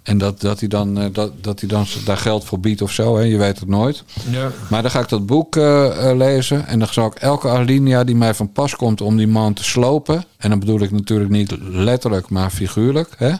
[0.03, 2.91] En dat, dat, hij dan, eh, dat, dat hij dan daar geld voor biedt of
[2.91, 3.17] zo.
[3.17, 3.23] Hè?
[3.23, 4.03] Je weet het nooit.
[4.29, 4.51] ja.
[4.69, 6.67] Maar dan ga ik dat boek eh, eh, lezen.
[6.67, 9.63] En dan zal ik elke alinea die mij van pas komt om die man te
[9.63, 10.23] slopen.
[10.37, 13.09] En dan bedoel ik natuurlijk niet letterlijk, maar figuurlijk.
[13.17, 13.33] Hè?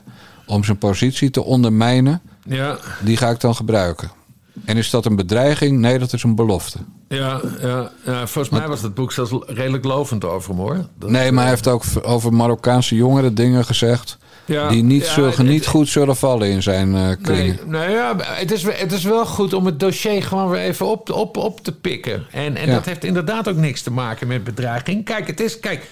[0.46, 2.22] Om zijn positie te ondermijnen.
[2.46, 2.78] ja.
[3.04, 4.12] Die ga ik dan gebruiken.
[4.66, 5.80] En is dat een bedreiging?
[5.80, 6.78] Nee, dat is een belofte.
[7.08, 10.86] Ja, ja, ja volgens mij was het boek zelfs redelijk lovend over hem hoor.
[11.00, 14.18] Dat- Nee, maar hij heeft ook over Marokkaanse jongeren dingen gezegd...
[14.46, 17.56] Ja, die niet, ja, zullen, niet het- goed zullen vallen in zijn eh kringen.
[17.66, 20.86] Nee, nou ja, het is, het is wel goed om het dossier gewoon weer even
[20.86, 22.26] op, op, op te pikken.
[22.32, 22.74] En, en Ja.
[22.74, 25.06] dat heeft inderdaad ook niks te maken met bedreiging.
[25.06, 25.90] Kijk, het is, kijk,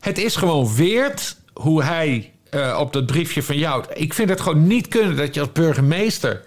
[0.00, 3.84] het is gewoon weerd hoe hij eh, op dat briefje van jou...
[3.94, 6.42] Ik vind het gewoon niet kunnen dat je als burgemeester...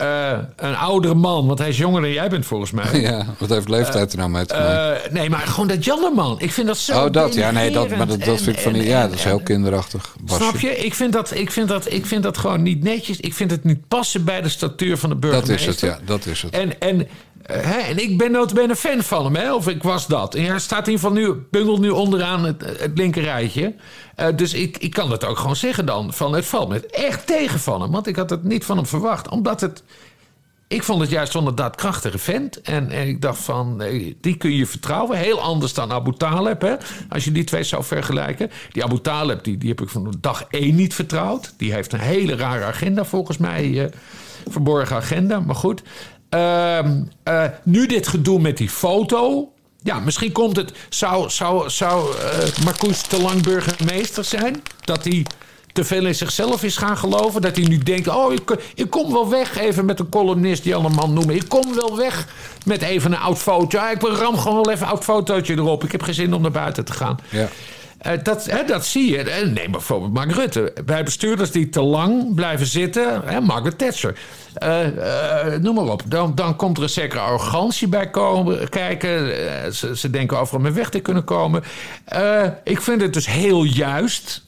[0.00, 3.00] eh, een oudere man, want hij is jonger dan jij bent volgens mij...
[3.10, 5.04] Ja, wat heeft leeftijd er nou mee te maken?
[5.04, 6.40] Eh, nee, maar gewoon dat Janderman.
[6.40, 7.04] Ik vind dat zo.
[7.04, 7.34] oh, dat.
[7.34, 8.72] Ja, nee, dat, maar dat, dat vind ik van...
[8.72, 10.14] en- die- ja, dat is en- heel kinderachtig.
[10.20, 10.42] Basje.
[10.42, 10.76] Snap je?
[10.76, 13.20] Ik vind, dat, ik, vind dat, ik vind dat gewoon niet netjes.
[13.20, 15.68] Ik vind het niet passen bij de statuur van de Dat burgemeester.
[15.74, 15.98] is het, ja.
[16.04, 16.52] Dat is het.
[16.54, 17.06] En, en, eh,
[17.52, 19.54] hè, en ik ben notabene fan van hem, hè?
[19.54, 20.34] of ik was dat.
[20.34, 23.74] En hij staat in geval nu, bungelt nu onderaan het, het linkerrijtje.
[24.14, 26.12] Eh, dus ik, ik kan het ook gewoon zeggen dan.
[26.12, 27.90] Van, het valt me echt tegen van hem.
[27.90, 29.28] Want ik had het niet van hem verwacht.
[29.28, 29.82] Omdat het...
[30.68, 32.60] Ik vond het juist een daadkrachtige vent.
[32.60, 35.18] En, en ik dacht van, nee, die kun je vertrouwen.
[35.18, 36.74] Heel anders dan Abu Taleb, hè?
[37.08, 38.50] Als je die twee zou vergelijken.
[38.72, 41.54] Die Abu Taleb, die, die heb ik van dag één niet vertrouwd.
[41.56, 43.84] Die heeft een hele rare agenda volgens mij.
[43.84, 43.92] eh,
[44.50, 45.82] verborgen agenda, maar goed.
[46.30, 49.52] Ehm, eh, nu dit gedoe met die foto.
[49.82, 50.72] Ja, misschien komt het...
[50.88, 54.62] Zou, zou, zou eh Marcouch te lang burgemeester zijn?
[54.84, 55.26] Dat hij
[55.72, 57.42] te veel in zichzelf is gaan geloven.
[57.42, 60.74] Dat hij nu denkt, oh, ik, ik kom wel weg even met een columnist die
[60.74, 61.34] allemaal noemen.
[61.34, 62.26] Ik kom wel weg
[62.64, 63.86] met even een oud foto.
[63.90, 65.84] Ik ram gewoon wel even een oud fotootje erop.
[65.84, 67.18] Ik heb geen zin om naar buiten te gaan.
[67.28, 67.48] Ja.
[68.00, 69.18] Eh, dat, hè, dat zie je.
[69.18, 70.72] En neem bijvoorbeeld Mark Rutte.
[70.84, 74.18] Bij bestuurders die te lang blijven zitten, hè, Margaret Thatcher.
[74.54, 74.86] Eh,
[75.54, 76.02] eh, noem maar op.
[76.06, 79.38] Dan, dan komt er een zekere arrogantie bij komen, kijken.
[79.64, 81.62] Eh, ze, ze denken overal mee weg te kunnen komen.
[82.04, 84.42] Eh, ik vind het dus heel juist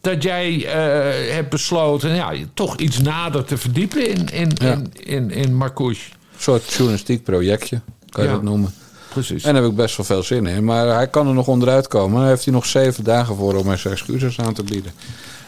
[0.00, 4.72] dat jij eh, hebt besloten ja, toch iets nader te verdiepen in, in, Ja.
[4.72, 5.88] in, in, in Marcouch.
[6.08, 8.34] Een soort journalistiek projectje, kan je Ja.
[8.34, 8.74] dat noemen.
[9.12, 9.44] Precies.
[9.44, 10.64] En daar heb ik best wel veel zin in.
[10.64, 12.20] Maar hij kan er nog onderuit komen.
[12.20, 14.92] Daar heeft hij nog zeven dagen voor om zijn excuses aan te bieden.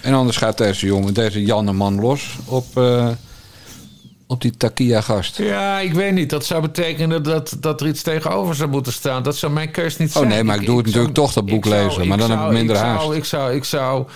[0.01, 3.09] En anders gaat deze jongen, deze Janneman los op, eh,
[4.27, 5.39] op die Takia-gast.
[5.39, 6.31] Ja, ik weet niet.
[6.31, 9.23] Dat zou betekenen dat, dat er iets tegenover zou moeten staan.
[9.23, 10.29] Dat zou mijn keus niet Oh, zijn.
[10.29, 12.09] nee, maar ik doe het natuurlijk toch, dat boek zou- lezen.
[12.09, 13.11] Maar dan heb ik minder zou, haast.
[13.11, 14.07] Ik zou, ik zou,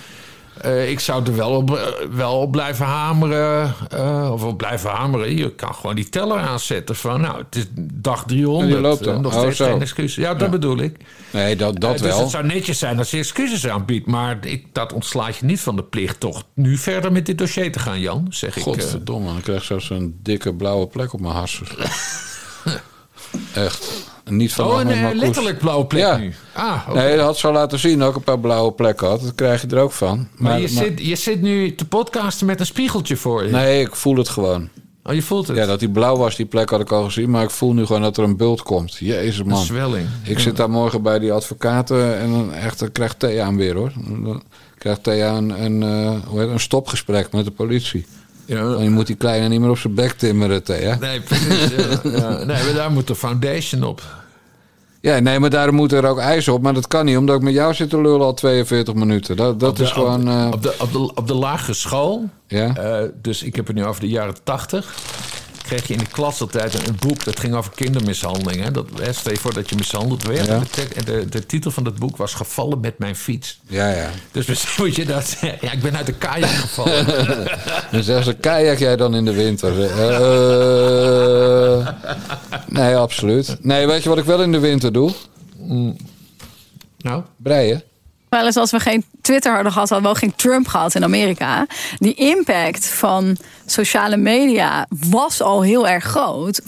[0.61, 3.75] eh, ik zou er wel op, eh, wel op blijven hameren.
[3.91, 5.37] eh, of op blijven hameren.
[5.37, 7.21] Je kan gewoon die teller aanzetten van...
[7.21, 8.75] Nou, het is dag 300.
[8.75, 9.65] En loopt nog Oh, steeds zo.
[9.65, 10.15] geen excuses.
[10.25, 10.97] Ja, dat bedoel ik.
[11.31, 12.21] Nee, dat, dat dus wel.
[12.21, 14.07] het zou netjes zijn als je excuses aanbiedt.
[14.07, 17.73] Maar ik, dat ontslaat je niet van de plicht toch nu verder met dit dossier
[17.73, 18.27] te gaan, Jan.
[18.31, 18.57] Zeg ik.
[18.57, 18.63] eh.
[18.63, 21.69] Godverdomme, dan krijg ik zelfs een dikke blauwe plek op mijn harses.
[23.55, 24.11] Echt.
[24.31, 26.16] Niet van Oh, een letterlijk blauwe plek Ja.
[26.16, 26.35] nu.
[26.53, 26.89] Ah.
[26.95, 29.20] Nee, dat had zo laten zien dat ik een paar blauwe plekken had.
[29.20, 30.29] Dat krijg je er ook van.
[30.37, 33.51] Maar, je, Zit, je zit nu te podcasten met een spiegeltje voor je.
[33.51, 34.68] Nee, ik voel het gewoon.
[35.05, 35.57] Oh, je voelt het.
[35.57, 37.31] Ja, dat die blauw was, die plek had ik al gezien.
[37.31, 38.97] Maar ik voel nu gewoon dat er een bult komt.
[38.97, 39.64] Jezus, Een man.
[39.64, 40.07] zwelling.
[40.24, 43.74] Ik zit daar morgen bij die advocaten en dan echt, dan krijgt Thea hem weer
[43.74, 43.93] hoor.
[44.09, 44.43] Dan
[44.79, 48.07] krijgt Thea een, een, eh, hoe heet het, een stopgesprek met de politie.
[48.49, 48.77] Ja.
[48.83, 50.63] Je moet die kleine niet meer op zijn bek timmeren.
[51.01, 51.71] Nee, precies.
[52.03, 52.29] ja.
[52.29, 54.03] Nee, maar daar moet de foundation op.
[55.01, 56.63] Ja, nee, maar daar moet er ook ijs op.
[56.63, 59.37] Maar dat kan niet, omdat ik met jou zit te lullen al 42 minuten.
[59.37, 60.29] Dat, dat de- is gewoon...
[60.29, 62.29] eh, Op de, op, de, op de lagere school.
[62.47, 62.75] ja?
[62.77, 64.95] eh, dus ik heb het nu over de jaren tachtig.
[65.69, 68.64] Kreeg je in de klas altijd een, boek dat ging over kindermishandeling.
[68.64, 68.71] Hè?
[68.71, 70.47] Dat, hè, stel je voor dat je mishandeld werd.
[70.47, 70.55] Ja.
[70.55, 70.64] En
[71.05, 73.61] de, de, de titel van dat boek was Gevallen met mijn fiets.
[73.66, 74.11] ja, ja.
[74.33, 75.59] Dus misschien moet je dat zeggen.
[75.61, 77.07] Ja, ik ben uit de kajak gevallen.
[77.93, 79.83] Dan zeggen ze, kajak jij dan in de winter?
[79.83, 80.19] Eh,
[82.66, 83.57] nee, absoluut.
[83.61, 85.12] Nee, weet je wat ik wel in de winter doe?
[86.99, 87.83] nou, Breien.
[88.29, 91.05] Wel eens als we geen Twitter hadden gehad, hadden we ook geen Trump gehad in
[91.05, 91.66] Amerika.
[91.99, 96.61] Die impact van sociale media was al heel erg groot.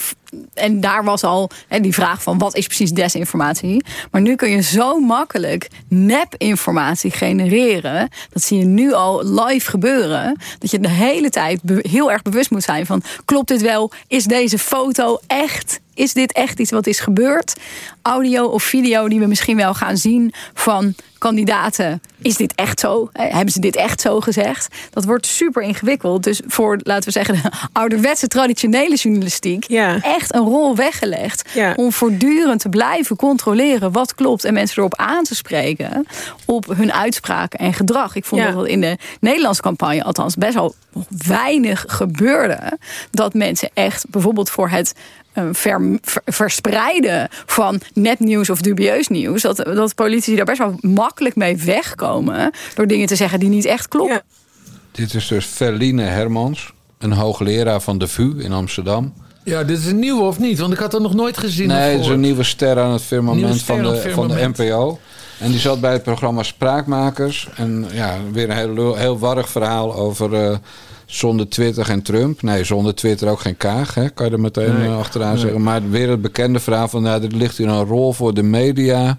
[0.54, 3.84] En daar was al hè, die vraag van wat is precies desinformatie.
[4.10, 8.08] Maar nu kun je zo makkelijk nepinformatie genereren.
[8.32, 10.38] Dat zie je nu al live gebeuren.
[10.58, 13.92] Dat je de hele tijd heel erg bewust moet zijn van klopt dit wel?
[14.06, 15.80] Is deze foto echt?
[15.94, 17.54] Is dit echt iets wat is gebeurd?
[18.02, 22.02] Audio of video die we misschien wel gaan zien van kandidaten.
[22.22, 23.08] Is dit echt zo?
[23.12, 24.74] Hebben ze dit echt zo gezegd?
[24.90, 26.22] Dat wordt super ingewikkeld.
[26.22, 29.64] Dus voor, laten we zeggen, de ouderwetse traditionele journalistiek...
[29.68, 30.00] Ja.
[30.02, 31.72] echt een rol weggelegd Ja.
[31.76, 34.44] om voortdurend te blijven controleren wat klopt...
[34.44, 36.06] en mensen erop aan te spreken
[36.44, 38.14] op hun uitspraken en gedrag.
[38.14, 38.50] Ik vond Ja.
[38.50, 40.74] dat in de Nederlandse campagne althans best wel
[41.26, 42.78] weinig gebeurde.
[43.10, 44.94] Dat mensen echt bijvoorbeeld voor het
[45.32, 49.42] eh, ver- ver- verspreiden van nepnieuws of dubieus nieuws...
[49.42, 52.50] Dat, dat politici daar best wel makkelijk mee wegkomen...
[52.74, 54.14] door dingen te zeggen die niet echt kloppen.
[54.14, 54.22] Ja.
[54.92, 59.12] Dit is dus Verline Hermans, een hoogleraar van de VU in Amsterdam.
[59.44, 60.58] Ja, dit is een nieuwe of niet?
[60.58, 61.68] Want ik had er nog nooit gezien.
[61.68, 64.48] Nee, het is een nieuwe ster aan het firmament van de, van de.
[64.56, 64.98] NPO.
[65.38, 67.48] En die zat bij het programma Spraakmakers.
[67.54, 70.56] En ja, weer een heel, heel warrig verhaal over eh,
[71.06, 72.42] zonder Twitter geen Trump.
[72.42, 75.40] Nee, zonder Twitter ook geen Kaag, hè, kan je er meteen Nee, eh, achteraan nee.
[75.40, 75.62] zeggen.
[75.62, 79.18] Maar weer het bekende verhaal van, nou, er ligt hier een rol voor de media.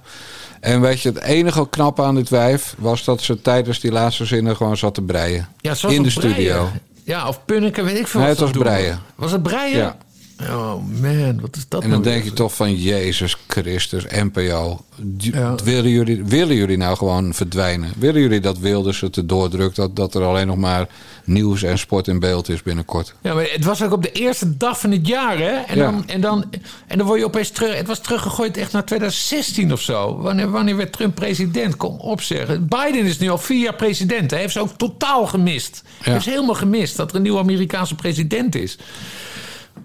[0.59, 4.25] En weet je, het enige knappe aan dit wijf was dat ze tijdens die laatste
[4.25, 5.47] zinnen gewoon zat te breien.
[5.61, 6.11] Ja, in de breien.
[6.11, 6.69] studio.
[7.03, 8.19] Ja, of punniken, weet ik veel.
[8.19, 8.99] Nee, het was breien.
[9.15, 9.77] Was het breien?
[9.77, 9.97] Ja.
[10.49, 14.85] Oh man, wat is dat En dan nou denk je toch van Jezus Christus, NPO.
[15.17, 15.55] Ja.
[15.63, 17.91] Willen, jullie, willen jullie nou gewoon verdwijnen?
[17.97, 19.75] Willen jullie dat Wilders het erdoor drukt?
[19.75, 20.87] Dat, dat er alleen nog maar
[21.25, 23.13] nieuws en sport in beeld is binnenkort?
[23.21, 25.51] Ja, maar het was ook op de eerste dag van het jaar, hè?
[25.51, 25.91] En, Ja.
[25.91, 26.45] dan, en, dan,
[26.87, 27.77] en dan word je opeens terug...
[27.77, 30.17] Het was teruggegooid echt naar 2016 of zo.
[30.17, 31.77] Wanneer, wanneer werd Trump president?
[31.77, 32.67] Kom op, zeggen.
[32.67, 34.31] Biden is nu al vier jaar president.
[34.31, 35.81] Hij heeft ze ook totaal gemist.
[36.01, 38.77] Hij heeft ze helemaal gemist dat er een nieuwe Amerikaanse president is.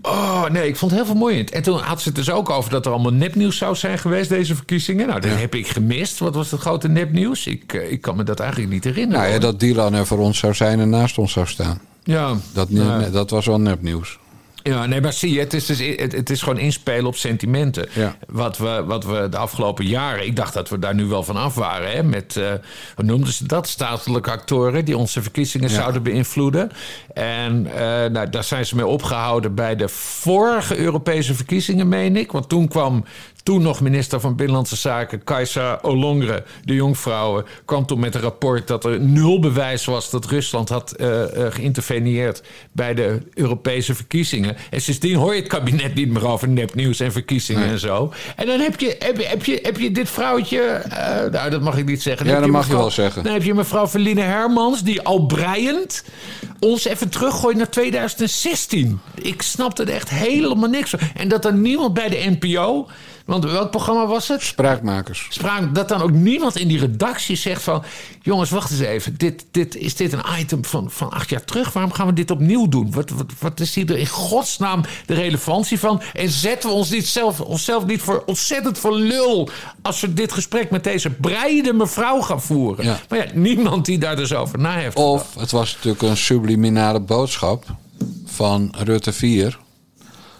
[0.03, 1.51] Oh, nee, ik vond het heel vermoeiend.
[1.51, 4.29] En toen had ze het dus ook over dat er allemaal nepnieuws zou zijn geweest,
[4.29, 5.07] deze verkiezingen.
[5.07, 6.19] Nou, dat heb ik gemist.
[6.19, 7.47] Wat was het grote nepnieuws?
[7.47, 9.21] Ik, eh, ik kan me dat eigenlijk niet herinneren.
[9.23, 11.81] Nou ja, dat Dylan er voor ons zou zijn en naast ons zou staan.
[12.05, 14.19] ja, Dat, nou, dat was wel nepnieuws.
[14.67, 17.89] Ja, nee, maar zie je, het is, dus, het, het is gewoon inspelen op sentimenten.
[17.93, 18.17] Ja.
[18.27, 21.37] Wat, we, wat we de afgelopen jaren, ik dacht dat we daar nu wel van
[21.37, 21.91] af waren.
[21.91, 22.53] Hè, met, eh,
[22.95, 23.69] hoe noemden ze dat?
[23.69, 26.71] Statelijke actoren die onze verkiezingen zouden beïnvloeden.
[27.15, 32.33] En eh, nou, daar zijn ze mee opgehouden bij de vorige Europese verkiezingen, meen ik.
[32.33, 33.05] Want toen kwam
[33.47, 38.67] toen nog minister van Binnenlandse Zaken, Kajsa Olongre, de jonkvrouwen, kwam toen met een rapport
[38.69, 42.43] dat er nul bewijs was dat Rusland had eh, eh, geïnterveneerd
[42.73, 44.57] bij de Europese verkiezingen.
[44.71, 48.13] En sindsdien hoor je het kabinet niet meer over nepnieuws en verkiezingen en zo.
[48.37, 51.61] En dan heb je, heb, je- heb, je, heb je dit vrouwtje, eh, nou dat
[51.63, 52.27] mag ik niet zeggen.
[52.27, 53.23] Dan Ja, dat mag je wel zeggen.
[53.23, 56.05] Dan heb je mevrouw Verline Hermans, die al breiend
[56.61, 59.01] ons even teruggooit naar 2016.
[59.15, 60.99] Ik snapte er echt helemaal niks van.
[61.15, 62.89] En dat er niemand bij de NPO,
[63.27, 64.43] want welk programma was het?
[64.43, 65.27] Spraakmakers.
[65.31, 67.83] Spraak, dat dan ook niemand in die redactie zegt van...
[68.23, 69.15] jongens, wacht eens even.
[69.17, 71.73] Dit, dit, is dit een item van, van acht jaar terug?
[71.73, 72.93] Waarom gaan we dit opnieuw doen?
[72.93, 76.03] Wat, wat, wat is hier in godsnaam de relevantie van?
[76.13, 79.49] En zetten we ons niet zelf, onszelf niet voor ontzettend voor lul...
[79.83, 82.85] als we dit gesprek met deze breide mevrouw gaan voeren?
[82.85, 83.01] Ja.
[83.09, 87.01] Maar ja, niemand die daar dus over na heeft Of het was natuurlijk een subliminale
[87.01, 87.65] boodschap
[88.25, 89.59] van Rutte 4.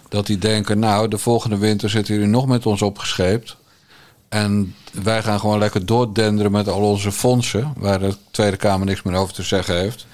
[0.09, 3.57] Dat die denken, nou, de volgende winter zitten jullie nog met ons opgescheept.
[4.29, 7.73] En wij gaan gewoon lekker doordenderen met al onze fondsen...
[7.77, 10.05] waar de Tweede Kamer niks meer over te zeggen heeft.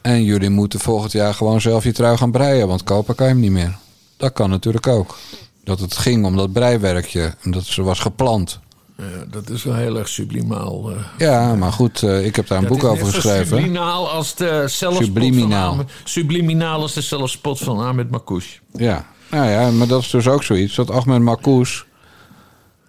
[0.00, 2.68] En jullie moeten volgend jaar gewoon zelf je trui gaan breien...
[2.68, 3.76] want kopen kan je hem niet meer.
[4.16, 5.16] Dat kan natuurlijk ook.
[5.64, 8.58] Dat het ging om dat breiwerkje en dat ze was gepland.
[8.96, 10.90] Ja, dat is wel heel erg sublimaal.
[10.90, 10.96] eh.
[11.18, 13.46] Ja, maar goed, eh, ik heb daar een boek over geschreven.
[13.46, 15.48] Subliminaal als de zelfspot Subliminaal.
[15.68, 18.58] van Ahmed, subliminaal als de zelfspot van Ahmed Makouche.
[18.72, 20.74] Ja, nou ja, maar dat is dus ook zoiets.
[20.74, 21.86] Dat Ahmed Marcouch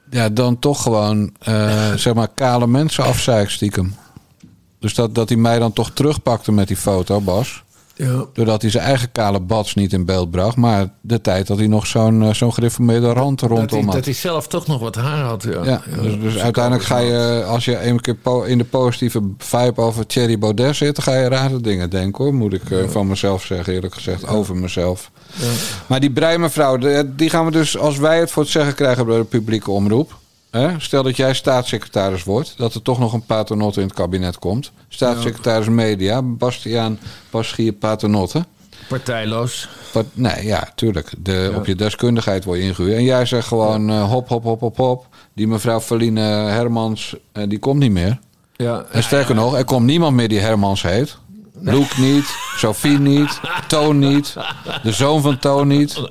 [0.10, 3.96] ja, dan toch gewoon, eh, zeg maar, kale mensen afzeikt stiekem.
[4.80, 7.64] Dus dat, dat hij mij dan toch terugpakte met die foto, Bas.
[8.08, 8.26] Ja.
[8.34, 10.56] Doordat hij zijn eigen kale bats niet in beeld bracht.
[10.56, 13.94] Maar de tijd dat hij nog zo'n eh, zo'n gereformeerde rand Dat hij, rondom dat
[13.96, 14.06] had.
[14.06, 15.44] hij zelf toch nog wat haar had.
[15.44, 19.82] Ja, Ja, dus, dus uiteindelijk ga je, als je een keer in de positieve vibe
[19.82, 22.34] over Thierry Baudet zit, dan ga je rare dingen denken hoor.
[22.34, 25.12] Moet ik eh, van mezelf zeggen, eerlijk gezegd, over mezelf.
[25.88, 29.06] Maar die breimevrouw, de- die gaan we dus, als wij het voor het zeggen krijgen
[29.06, 30.18] bij de publieke omroep.
[30.52, 30.80] Hè?
[30.80, 34.72] Stel dat jij staatssecretaris wordt, dat er toch nog een paternotte in het kabinet komt.
[34.88, 38.46] Staatssecretaris Media, Bastiaan Paschier Paternotte.
[38.88, 39.70] Partijloos.
[40.14, 41.12] Nee, ja, tuurlijk.
[41.18, 42.96] De, Op je deskundigheid word je ingehuurd.
[42.96, 45.08] En jij zegt gewoon eh, hop, hop, hop, hop, hop.
[45.34, 48.20] Die mevrouw Verline Hermans, eh, die komt niet meer.
[48.56, 48.86] Ja.
[48.92, 51.18] En sterker nog, er komt niemand meer die Hermans heet.
[51.62, 52.26] Loek niet,
[52.58, 54.36] Sophie niet, Toon niet,
[54.84, 56.02] de zoon van Toon niet.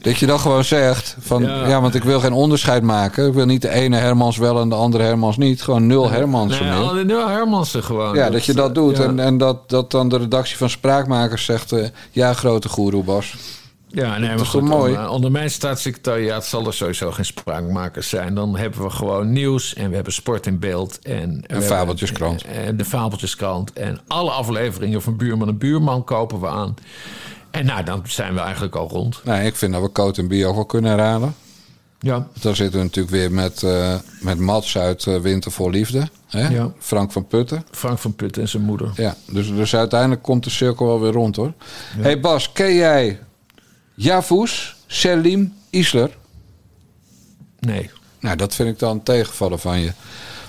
[0.00, 1.68] Dat je dan gewoon zegt van, ja.
[1.68, 1.80] Ja.
[1.80, 3.26] want ik wil geen onderscheid maken.
[3.26, 5.62] Ik wil niet de ene Hermans wel en de andere Hermans niet.
[5.62, 6.88] Gewoon nul Hermansen Nee, meer.
[6.88, 8.14] alle- nu Hermansen gewoon.
[8.14, 8.96] Ja, dat je dat doet.
[8.96, 9.02] ja.
[9.04, 11.72] En, en dat, dat dan de redactie van Spraakmakers zegt...
[11.72, 13.34] eh, ja, grote goeroe, Bas.
[13.94, 14.92] Ja, nee, maar is goed, mooi?
[14.92, 18.34] Onder, onder mijn staatssecretariaat zal er sowieso geen spraakmakers zijn.
[18.34, 20.98] Dan hebben we gewoon nieuws en we hebben sport in beeld.
[21.02, 22.44] En, we hebben- Fabeltjeskrant.
[22.44, 23.72] En de Fabeltjeskrant.
[23.72, 26.74] En alle afleveringen van Buurman en Buurman kopen we aan.
[27.50, 29.20] En nou, dan zijn we eigenlijk al rond.
[29.24, 31.34] Nee, ik vind dat we Coat en Bio ook wel kunnen herhalen.
[31.98, 36.08] Ja, Dan zitten we natuurlijk weer met, eh, met Mats uit eh, Winter voor Liefde.
[36.28, 36.48] Hè?
[36.48, 36.72] Ja.
[36.78, 37.64] Frank van Putten.
[37.70, 38.90] Frank van Putten en zijn moeder.
[38.94, 41.52] Ja, dus, dus uiteindelijk komt de cirkel wel weer rond hoor.
[41.98, 43.18] hey Bas, ken jij
[43.94, 46.10] Javus Selim Isler?
[47.60, 47.90] Nee.
[48.20, 49.92] Nou, dat vind ik dan tegenvallen van je.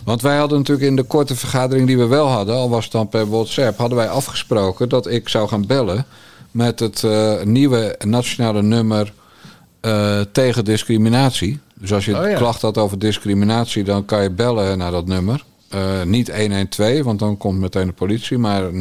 [0.04, 2.94] Want wij hadden natuurlijk in de korte vergadering die we wel hadden, al was het
[2.94, 6.06] dan per WhatsApp, hadden wij afgesproken dat ik zou gaan bellen
[6.52, 9.14] met het eh, nieuwe nationale nummer
[9.82, 11.60] eh, tegen discriminatie.
[11.74, 12.38] Dus als je Oh ja.
[12.38, 15.44] klacht had over discriminatie, dan kan je bellen naar dat nummer.
[15.76, 18.72] Eh, niet 112, want dan komt meteen de politie, maar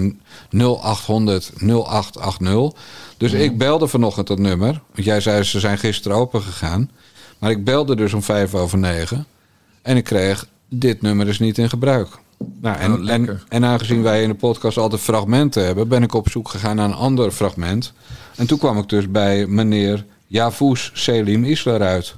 [0.51, 2.81] 0800 0880.
[3.17, 4.81] Dus ik belde vanochtend dat nummer.
[4.93, 6.91] Want jij zei ze zijn gisteren open gegaan.
[7.39, 9.27] Maar ik belde dus om vijf over negen.
[9.83, 12.09] En ik kreeg, dit nummer is niet in gebruik.
[12.61, 16.15] Nou, en, Oh, en, en aangezien wij in de podcast altijd fragmenten hebben, ben ik
[16.15, 17.93] op zoek gegaan naar een ander fragment.
[18.37, 22.15] En toen kwam ik dus bij meneer Javous Selim Isler uit.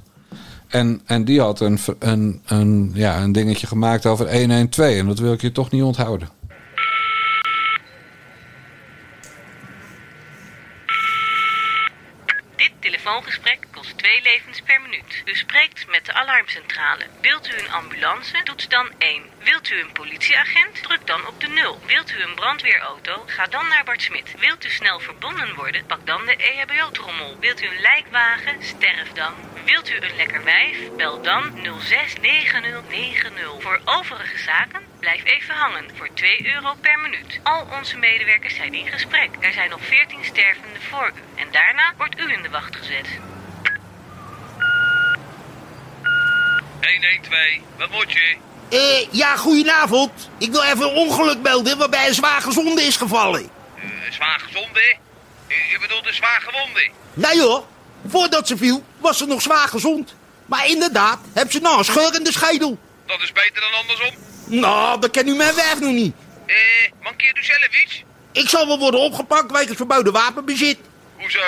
[0.67, 4.97] En, en die had een, een, een, ja, een dingetje gemaakt over 112.
[4.97, 6.29] En dat wil ik je toch niet onthouden.
[12.55, 15.21] Dit telefoongesprek twee levens per minuut.
[15.25, 17.05] U spreekt met de alarmcentrale.
[17.21, 18.43] Wilt u een ambulance?
[18.43, 19.23] Toets dan 1.
[19.43, 20.83] Wilt u een politieagent?
[20.83, 21.79] Druk dan op de 0.
[21.85, 23.23] Wilt u een brandweerauto?
[23.25, 24.35] Ga dan naar Bart Smit.
[24.39, 25.85] Wilt u snel verbonden worden?
[25.85, 27.37] Pak dan de EHBO-trommel.
[27.39, 28.63] Wilt u een lijkwagen?
[28.63, 29.33] Sterf dan.
[29.65, 30.77] Wilt u een lekker wijf?
[30.97, 33.25] Bel dan 069090.
[33.59, 37.39] Voor overige zaken blijf even hangen voor 2 euro per minuut.
[37.43, 39.29] Al onze medewerkers zijn in gesprek.
[39.39, 41.39] Er zijn nog 14 stervenden voor u.
[41.41, 43.07] En daarna wordt u in de wacht gezet.
[46.93, 48.35] 112, wat moet je?
[48.69, 50.29] Eh, ja, goedenavond.
[50.37, 53.49] Ik wil even een ongeluk melden waarbij een zwaar gezonde is gevallen.
[53.75, 54.95] Eh, zwaar gezonde?
[55.47, 56.89] U, u bedoelt een zwaar gewonde?
[57.13, 57.63] Nee hoor,
[58.07, 60.15] voordat ze viel was ze nog zwaar gezond.
[60.45, 62.77] Maar inderdaad, heb ze nou een scheur in de schedel.
[63.05, 64.13] Dat is beter dan andersom.
[64.45, 66.15] Nou, dat ken u mijn werf nog niet.
[66.45, 66.55] Eh,
[67.01, 68.03] mankeert u zelf iets?
[68.31, 70.77] Ik zal wel worden opgepakt wegens verboden wapenbezit.
[71.17, 71.39] Hoezo?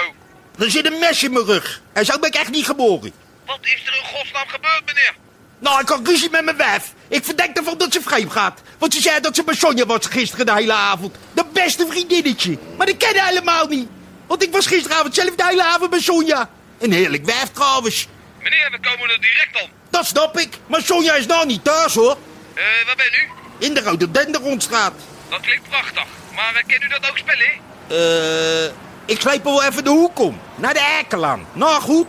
[0.59, 1.81] Er zit een mes in mijn rug.
[1.93, 3.13] En zo ben ik echt niet geboren.
[3.45, 5.15] Wat is er in godsnaam gebeurd, meneer?
[5.59, 6.93] Nou, ik had ruzie met mijn wijf.
[7.07, 8.61] Ik verdenk ervan dat ze vreemd gaat.
[8.77, 11.15] Want ze zei dat ze bij Sonja was gisteren de hele avond.
[11.33, 12.57] De beste vriendinnetje.
[12.77, 13.87] Maar dat ken ik helemaal niet.
[14.27, 16.49] Want ik was gisteravond zelf de hele avond bij Sonja.
[16.79, 18.07] Een heerlijk wijf trouwens.
[18.43, 19.69] Meneer, we komen er direct aan.
[19.89, 20.57] Dat snap ik.
[20.67, 22.17] Maar Sonja is nou niet thuis hoor.
[22.53, 23.27] Eh, waar ben u?
[23.65, 24.93] In de Rode Denderondstraat.
[25.29, 26.05] Dat klinkt prachtig.
[26.35, 27.47] Maar uh, kent u dat ook spellen?
[27.87, 28.71] Eh,
[29.05, 30.39] ik sleep wel even de hoek om.
[30.55, 31.47] Naar de Erkelaan.
[31.53, 32.05] Nou goed.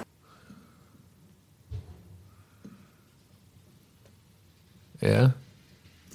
[5.00, 5.32] Ja.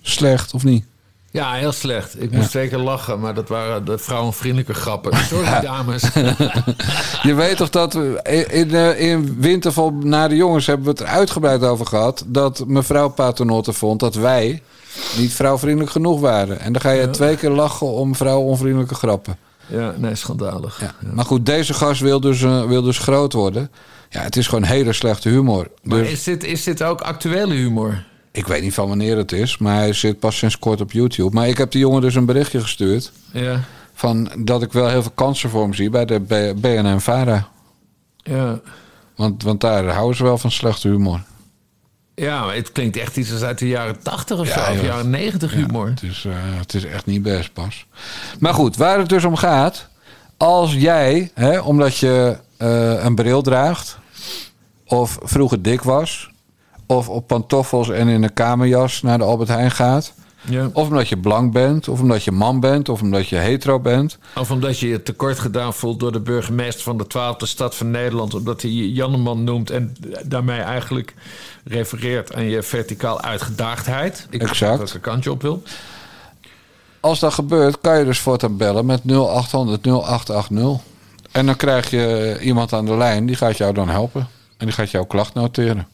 [0.01, 0.85] Slecht of niet?
[1.31, 2.21] Ja, heel slecht.
[2.21, 5.17] Ik moest zeker lachen, maar dat waren de vrouwenvriendelijke grappen.
[5.29, 6.01] Sorry, dames.
[7.23, 10.91] Je weet toch dat we in, in, eh, in Winterval naar de jongens hebben we
[10.91, 12.23] het er uitgebreid over gehad.
[12.27, 14.61] Dat mevrouw Paternotte vond dat wij
[15.17, 16.59] niet vrouwvriendelijk genoeg waren.
[16.59, 19.37] En dan ga je twee keer lachen om vrouwonvriendelijke grappen.
[19.67, 20.81] Ja, nee, schandalig.
[20.81, 20.93] Ja.
[21.13, 23.71] Maar goed, deze gast wil dus, eh, wil dus groot worden.
[24.09, 25.67] Ja, het is gewoon hele slechte humor.
[25.83, 28.03] Maar Dus is dit, is dit ook actuele humor?
[28.35, 31.35] Ik weet niet van wanneer het is, maar hij zit pas sinds kort op YouTube.
[31.35, 33.11] Maar ik heb die jongen dus een berichtje gestuurd.
[33.31, 33.59] Ja.
[33.93, 36.19] Van dat ik wel heel veel kansen voor hem zie bij de
[36.55, 37.47] BNN Vara.
[38.17, 38.59] Ja.
[39.15, 41.21] Want, want daar houden ze wel van slechte humor.
[42.15, 44.77] Ja, maar het klinkt echt iets als uit de jaren 80 of Ja, zo, of
[44.81, 44.85] ja.
[44.85, 45.87] jaren 90 humor.
[45.87, 47.85] Het is, eh, het is echt niet best pas.
[48.39, 49.87] Maar goed, waar het dus om gaat.
[50.37, 53.97] Als jij, hè, omdat je eh, een bril draagt.
[54.85, 56.29] of vroeger dik was.
[56.85, 60.13] Of op pantoffels en in een kamerjas naar de Albert Heijn gaat.
[60.49, 60.69] Ja.
[60.73, 64.17] of omdat je blank bent, of omdat je man bent, of omdat je hetero bent.
[64.35, 67.91] Of omdat je je tekort gedaan voelt door de burgemeester van de twaalfde stad van
[67.91, 68.33] Nederland.
[68.33, 71.13] Omdat hij je Janneman noemt en daarmee eigenlijk
[71.63, 74.27] refereert aan je verticaal uitgedaagdheid.
[74.29, 74.77] Ik Exact.
[74.77, 75.63] welke kant je op wil.
[76.99, 80.81] Als dat gebeurt, kan je dus voortaan bellen met 0800 0880.
[81.31, 84.27] En dan krijg je iemand aan de lijn, die gaat jou dan helpen.
[84.57, 85.87] En die gaat jouw klacht noteren.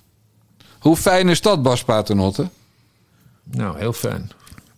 [0.81, 2.49] Hoe fijn is dat, Bas Paternotte?
[3.43, 4.31] Nou, heel fijn.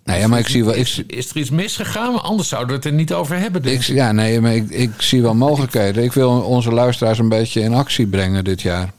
[0.03, 0.75] Nee, ja, maar ik zie wel...
[0.75, 2.21] Ik, Is, er iets misgegaan?
[2.23, 3.63] Anders zouden we het er niet over hebben.
[3.63, 6.03] Ik, ja, nee, maar ik, ik zie wel mogelijkheden.
[6.03, 8.93] Ik wil onze luisteraars een beetje in actie brengen dit jaar.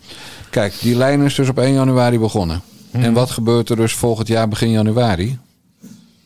[0.51, 2.63] Kijk, die lijn is dus op 1 januari begonnen.
[2.91, 5.39] En wat gebeurt er dus volgend jaar begin januari?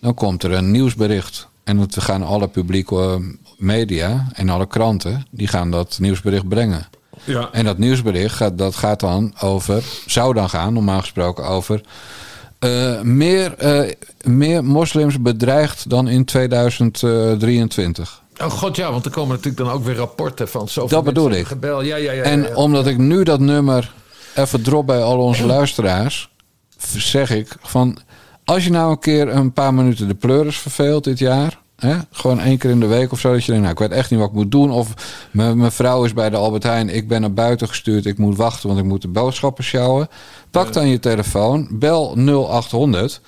[0.01, 1.49] Dan komt er een nieuwsbericht.
[1.65, 3.17] En dat gaan alle publieke eh,
[3.57, 5.27] media en alle kranten...
[5.31, 6.87] die gaan dat nieuwsbericht brengen.
[7.25, 7.49] Ja.
[7.53, 11.81] En dat nieuwsbericht gaat, dat gaat dan over, zou dan gaan, normaal gesproken, over
[12.59, 13.93] eh, meer, eh,
[14.23, 18.23] meer moslims bedreigd dan in 2023.
[18.43, 21.31] Oh god, ja, want er komen natuurlijk dan ook weer rapporten van zoveel Dat bedoel
[21.31, 21.47] ik.
[21.47, 21.83] Gebel.
[21.83, 22.55] Ja, ja, ja, En ja, ja.
[22.55, 23.93] omdat ik nu dat nummer
[24.35, 26.31] even drop bij al onze luisteraars,
[26.97, 27.99] zeg ik van
[28.45, 31.59] als je nou een keer een paar minuten de pleuris verveelt dit jaar.
[31.79, 33.33] Hè, gewoon één keer in de week of zo.
[33.33, 34.71] Dat je denkt, nou, ik weet echt niet wat ik moet doen.
[34.71, 34.95] Of
[35.31, 36.89] mijn mijn vrouw is bij de Albert Heijn.
[36.89, 38.07] Ik ben naar buiten gestuurd.
[38.07, 40.09] Ik moet wachten, want ik moet de boodschappen sjouwen.
[40.51, 41.69] Pak dan je telefoon.
[41.71, 43.21] Bel 0800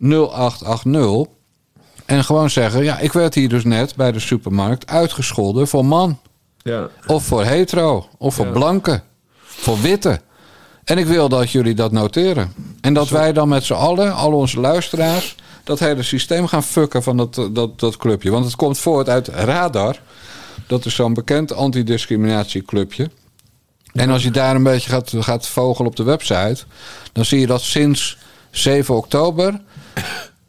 [0.00, 1.32] 0880.
[2.06, 6.18] En gewoon zeggen, ja, ik werd hier dus net bij de supermarkt uitgescholden voor man.
[6.62, 6.88] Ja.
[7.06, 8.06] Of voor hetero.
[8.18, 8.52] Of voor Ja.
[8.52, 9.02] blanke.
[9.42, 10.20] Voor witte.
[10.84, 12.52] En ik wil dat jullie dat noteren.
[12.80, 15.36] En dat wij dan met z'n allen, al onze luisteraars...
[15.68, 18.30] dat hele systeem gaan fucken van dat, dat, dat clubje.
[18.30, 20.00] Want het komt voort uit Radar.
[20.66, 23.10] Dat is zo'n bekend antidiscriminatieclubje.
[23.92, 26.58] En als je daar een beetje gaat, gaat vogelen op de website...
[27.12, 28.18] dan zie je dat sinds
[28.50, 29.60] 7 oktober...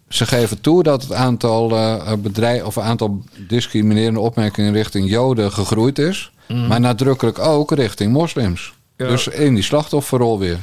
[0.08, 6.00] Ze geven toe dat het aantal eh bedrijven of aantal discriminerende opmerkingen richting Joden gegroeid
[6.00, 6.32] is.
[6.68, 8.74] Maar nadrukkelijk ook richting moslims.
[9.00, 9.08] Ja.
[9.08, 10.58] Dus in die slachtofferrol weer.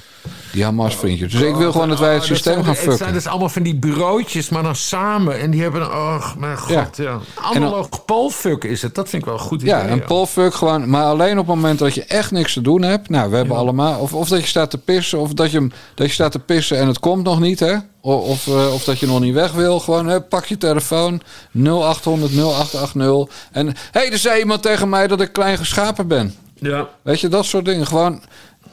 [0.53, 1.33] Die Hamas-vriendjes.
[1.33, 3.13] Dus ik wil gewoon dat wij het Oh, systeem gaan Het zijn fucken.
[3.13, 5.39] dus allemaal van die bureautjes, maar dan samen.
[5.39, 5.83] En die hebben.
[5.83, 7.05] Oh, mijn god, ja.
[7.05, 7.19] Ja.
[7.35, 8.95] Analoog polfuck is het.
[8.95, 9.75] Dat vind ik wel een goed idee.
[9.75, 10.91] Ja, een polfuck gewoon.
[10.91, 13.09] Maar alleen op het moment dat je echt niks te doen hebt.
[13.09, 14.01] Nou, we hebben allemaal.
[14.01, 15.19] Of, of dat je staat te pissen.
[15.19, 17.75] Of dat je, dat je staat te pissen en het komt nog niet, hè?
[18.01, 19.81] Of, eh, of dat je nog niet weg wil.
[19.81, 21.21] Gewoon, hè, pak je telefoon.
[21.53, 23.35] 0800 0880.
[23.53, 26.35] En hé, hey, er zei iemand tegen mij dat ik klein geschapen ben.
[26.59, 26.89] Ja.
[27.03, 27.87] Weet je, dat soort dingen.
[27.87, 28.23] Gewoon.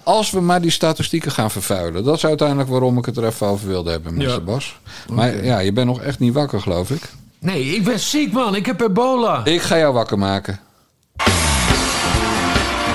[0.04, 2.04] Als we maar die statistieken gaan vervuilen.
[2.04, 4.22] Dat is uiteindelijk waarom ik het er even over wilde hebben, Mr.
[4.22, 4.40] Ja.
[4.40, 4.78] Bas.
[5.12, 7.02] Maar ja, je bent nog echt niet wakker, geloof ik.
[7.40, 8.56] Nee, ik ben ziek, man.
[8.56, 9.46] Ik heb ebola.
[9.46, 10.60] Ik ga jou wakker maken.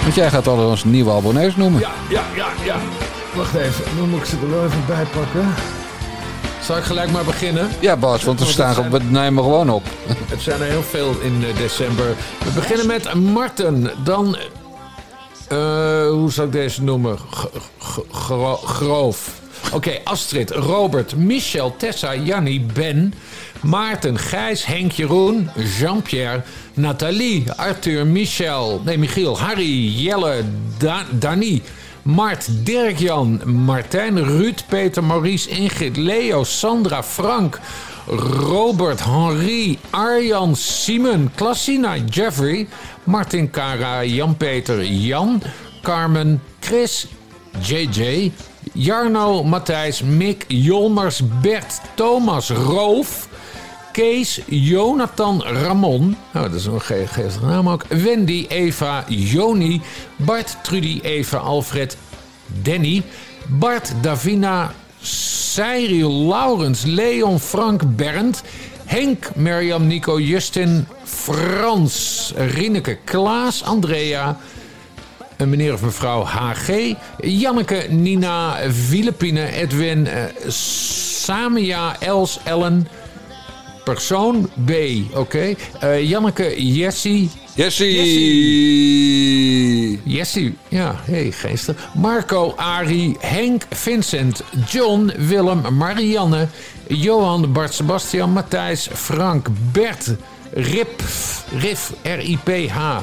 [0.02, 1.80] Want jij gaat al onze nieuwe abonnees noemen.
[1.80, 2.76] Ja, ja, ja, ja.
[3.34, 3.84] Wacht even.
[3.98, 5.54] Dan moet ik ze er wel even bij pakken.
[6.62, 7.68] Zal ik gelijk maar beginnen?
[7.80, 9.82] Ja, Bas, want we Want staan zijn- we nemen gewoon op.
[10.28, 12.06] Het zijn er heel veel in eh, december.
[12.44, 13.90] We beginnen met Marten.
[14.04, 14.36] Dan,
[15.48, 17.18] eh, hoe zal ik deze noemen?
[18.64, 19.40] Groof.
[19.72, 23.14] Oké, Astrid, Robert, Michel, Tessa, Jannie, Ben,
[23.60, 26.42] Maarten, Gijs, Henk, Jeroen, Jean-Pierre,
[26.74, 30.42] Nathalie, Arthur, Michel, nee, Michiel, Harry, Jelle,
[30.78, 31.62] da Dani,
[32.08, 37.60] Mart, Dirk-Jan, Martijn, Ruud, Peter, Maurice, Ingrid, Leo, Sandra, Frank,
[38.06, 42.66] Robert, Henri, Arjan, Simon, Klassina, Jeffrey,
[43.04, 45.42] Martin, Kara, Jan-Peter, Jan,
[45.82, 47.06] Carmen, Chris,
[47.60, 48.32] JJ,
[48.74, 53.27] Jarno, Matthijs, Mick, Jolmers, Bert, Thomas, Roof,
[53.98, 56.16] Kees, Jonathan, Ramon.
[56.32, 57.84] Nou, dat is een ge- geestige naam ook.
[57.88, 59.80] Wendy, Eva, Joni,
[60.16, 61.96] Bart, Trudy, Eva, Alfred,
[62.62, 63.02] Danny,
[63.46, 68.42] Bart, Davina, Cyril, Laurens, Leon, Frank, Bernd,
[68.84, 74.36] Henk, Mirjam, Nico, Justin, Frans, Rineke, Klaas, Andrea,
[75.36, 82.88] een meneer of mevrouw HG, Janneke, Nina, Filipine, Edwin, eh, Samia, Els, Ellen,
[83.94, 84.70] persoon B,
[85.14, 85.54] oké.
[85.80, 87.98] Eh, Janneke, Jessie, Jessie!
[90.04, 91.76] Jessie, ja, hey, geestig.
[91.94, 96.48] Marco, Ari, Henk, Vincent, John, Willem, Marianne,
[96.86, 100.16] Johan, Bart, Sebastian, Matthijs, Frank, Bert,
[100.52, 101.02] Rip,
[101.60, 103.02] Rif, R-I-P-H,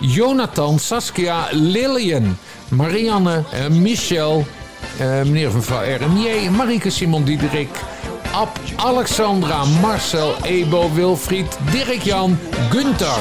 [0.00, 4.44] Jonathan, Saskia, Lillian, Marianne, eh, Michel,
[4.98, 7.78] eh, meneer of mevrouw RMJ, Marieke, Simon Diederik,
[8.32, 12.38] Ab, Alexandra, Marcel, Ebo, Wilfried, Dirk-Jan,
[12.70, 13.18] Gunther,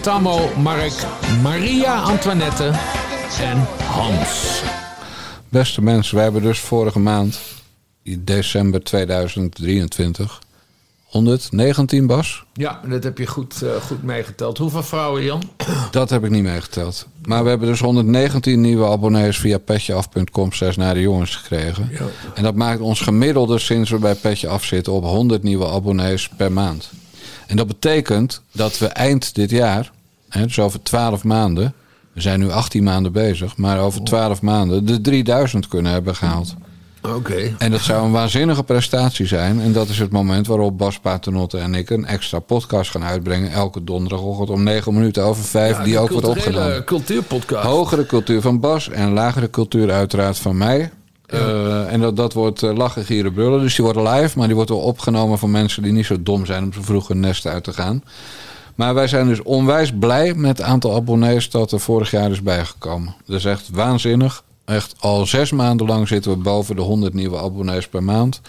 [0.00, 0.92] Tammo, Mark,
[1.42, 2.64] Maria, Antoinette
[3.40, 4.62] en Hans.
[5.48, 7.40] Beste mensen, wij hebben dus vorige maand,
[8.18, 10.40] december 2023,
[11.10, 12.44] 119 Bas.
[12.52, 14.58] Ja, dat heb je goed, eh, goed meegeteld.
[14.58, 15.42] Hoeveel vrouwen, Jan?
[15.90, 17.06] Dat heb ik niet meegeteld.
[17.24, 21.90] Maar we hebben dus 119 nieuwe abonnees via petjeaf.com slash naar de jongens gekregen.
[22.34, 26.28] En dat maakt ons gemiddelde sinds we bij Petje Af zitten op 100 nieuwe abonnees
[26.28, 26.90] per maand.
[27.46, 29.90] En dat betekent dat we eind dit jaar,
[30.28, 31.74] hè, dus over 12 maanden,
[32.12, 36.54] we zijn nu 18 maanden bezig, maar over 12 maanden de 3000 kunnen hebben gehaald.
[37.02, 37.54] Oké.
[37.58, 39.60] En dat zou een waanzinnige prestatie zijn.
[39.60, 43.52] En dat is het moment waarop Bas Paternotte en ik een extra podcast gaan uitbrengen.
[43.52, 46.84] Elke donderdagochtend om 9 minuten over 5, die ook wordt opgenomen.
[46.84, 47.66] cultuurpodcast.
[47.66, 50.90] Hogere cultuur van Bas en lagere cultuur uiteraard van mij.
[51.26, 53.60] Eh, en dat, dat wordt eh, lachen, gieren, brullen.
[53.60, 56.46] Dus die wordt live, maar die wordt wel opgenomen van mensen die niet zo dom
[56.46, 58.02] zijn om zo vroeg hun nest uit te gaan.
[58.74, 62.42] Maar wij zijn dus onwijs blij met het aantal abonnees dat er vorig jaar is
[62.42, 63.14] bijgekomen.
[63.26, 64.42] Dat is echt waanzinnig.
[64.70, 68.40] Echt al zes maanden lang zitten we boven de 100 nieuwe abonnees per maand.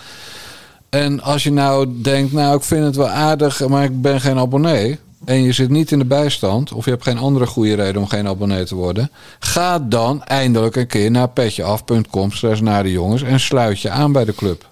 [0.90, 4.38] En als je nou denkt, nou ik vind het wel aardig, maar ik ben geen
[4.38, 5.00] abonnee.
[5.26, 8.08] En je zit niet in de bijstand, of je hebt geen andere goede reden om
[8.08, 9.12] geen abonnee te worden.
[9.40, 14.12] Ga dan eindelijk een keer naar petjeaf.com slash naar de jongens en sluit je aan
[14.12, 14.70] bij de club.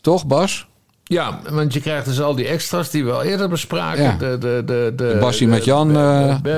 [0.00, 0.66] Toch Bas?
[1.08, 4.02] Ja, want je krijgt dus al die extra's die we al eerder bespraken.
[4.02, 4.16] Ja.
[4.18, 5.92] De, de, de, de, Bassie met Jan,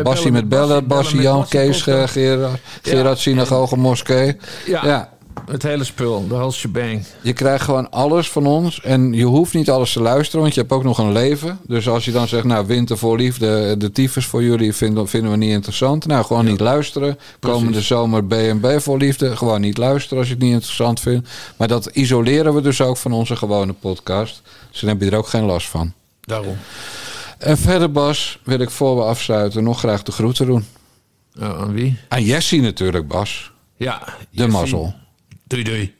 [0.03, 2.07] Bassie met Bellen, Bassie Jan, Kees, eh.
[2.07, 4.36] Gerard, Gerard Synagoge Moskee.
[4.66, 5.09] Ja.
[5.47, 7.05] Het hele spul, de whole shebang.
[7.22, 8.80] Je krijgt gewoon alles van ons.
[8.80, 11.59] En je hoeft niet alles te luisteren, want je hebt ook nog een leven.
[11.66, 15.30] Dus als je dan zegt, nou, winter voor liefde, de tyfus voor jullie vinden, vinden
[15.30, 16.07] we niet interessant.
[16.07, 17.18] Nou, gewoon niet luisteren.
[17.41, 19.36] Komende zomer B&B voor liefde.
[19.36, 21.28] Gewoon niet luisteren als je het niet interessant vindt.
[21.57, 24.43] Maar dat isoleren we dus ook van onze gewone podcast.
[24.70, 25.93] Dus dan heb je er ook geen last van.
[26.20, 26.57] Daarom.
[27.38, 30.64] En verder, Bas, wil ik voor we afsluiten nog graag de groeten doen.
[31.41, 31.99] Oh, aan wie?
[32.09, 33.53] Aan Jessie natuurlijk, Bas.
[33.76, 33.99] Ja.
[33.99, 34.53] De Jessie.
[34.53, 34.95] mazzel.
[35.51, 35.99] Doei doei.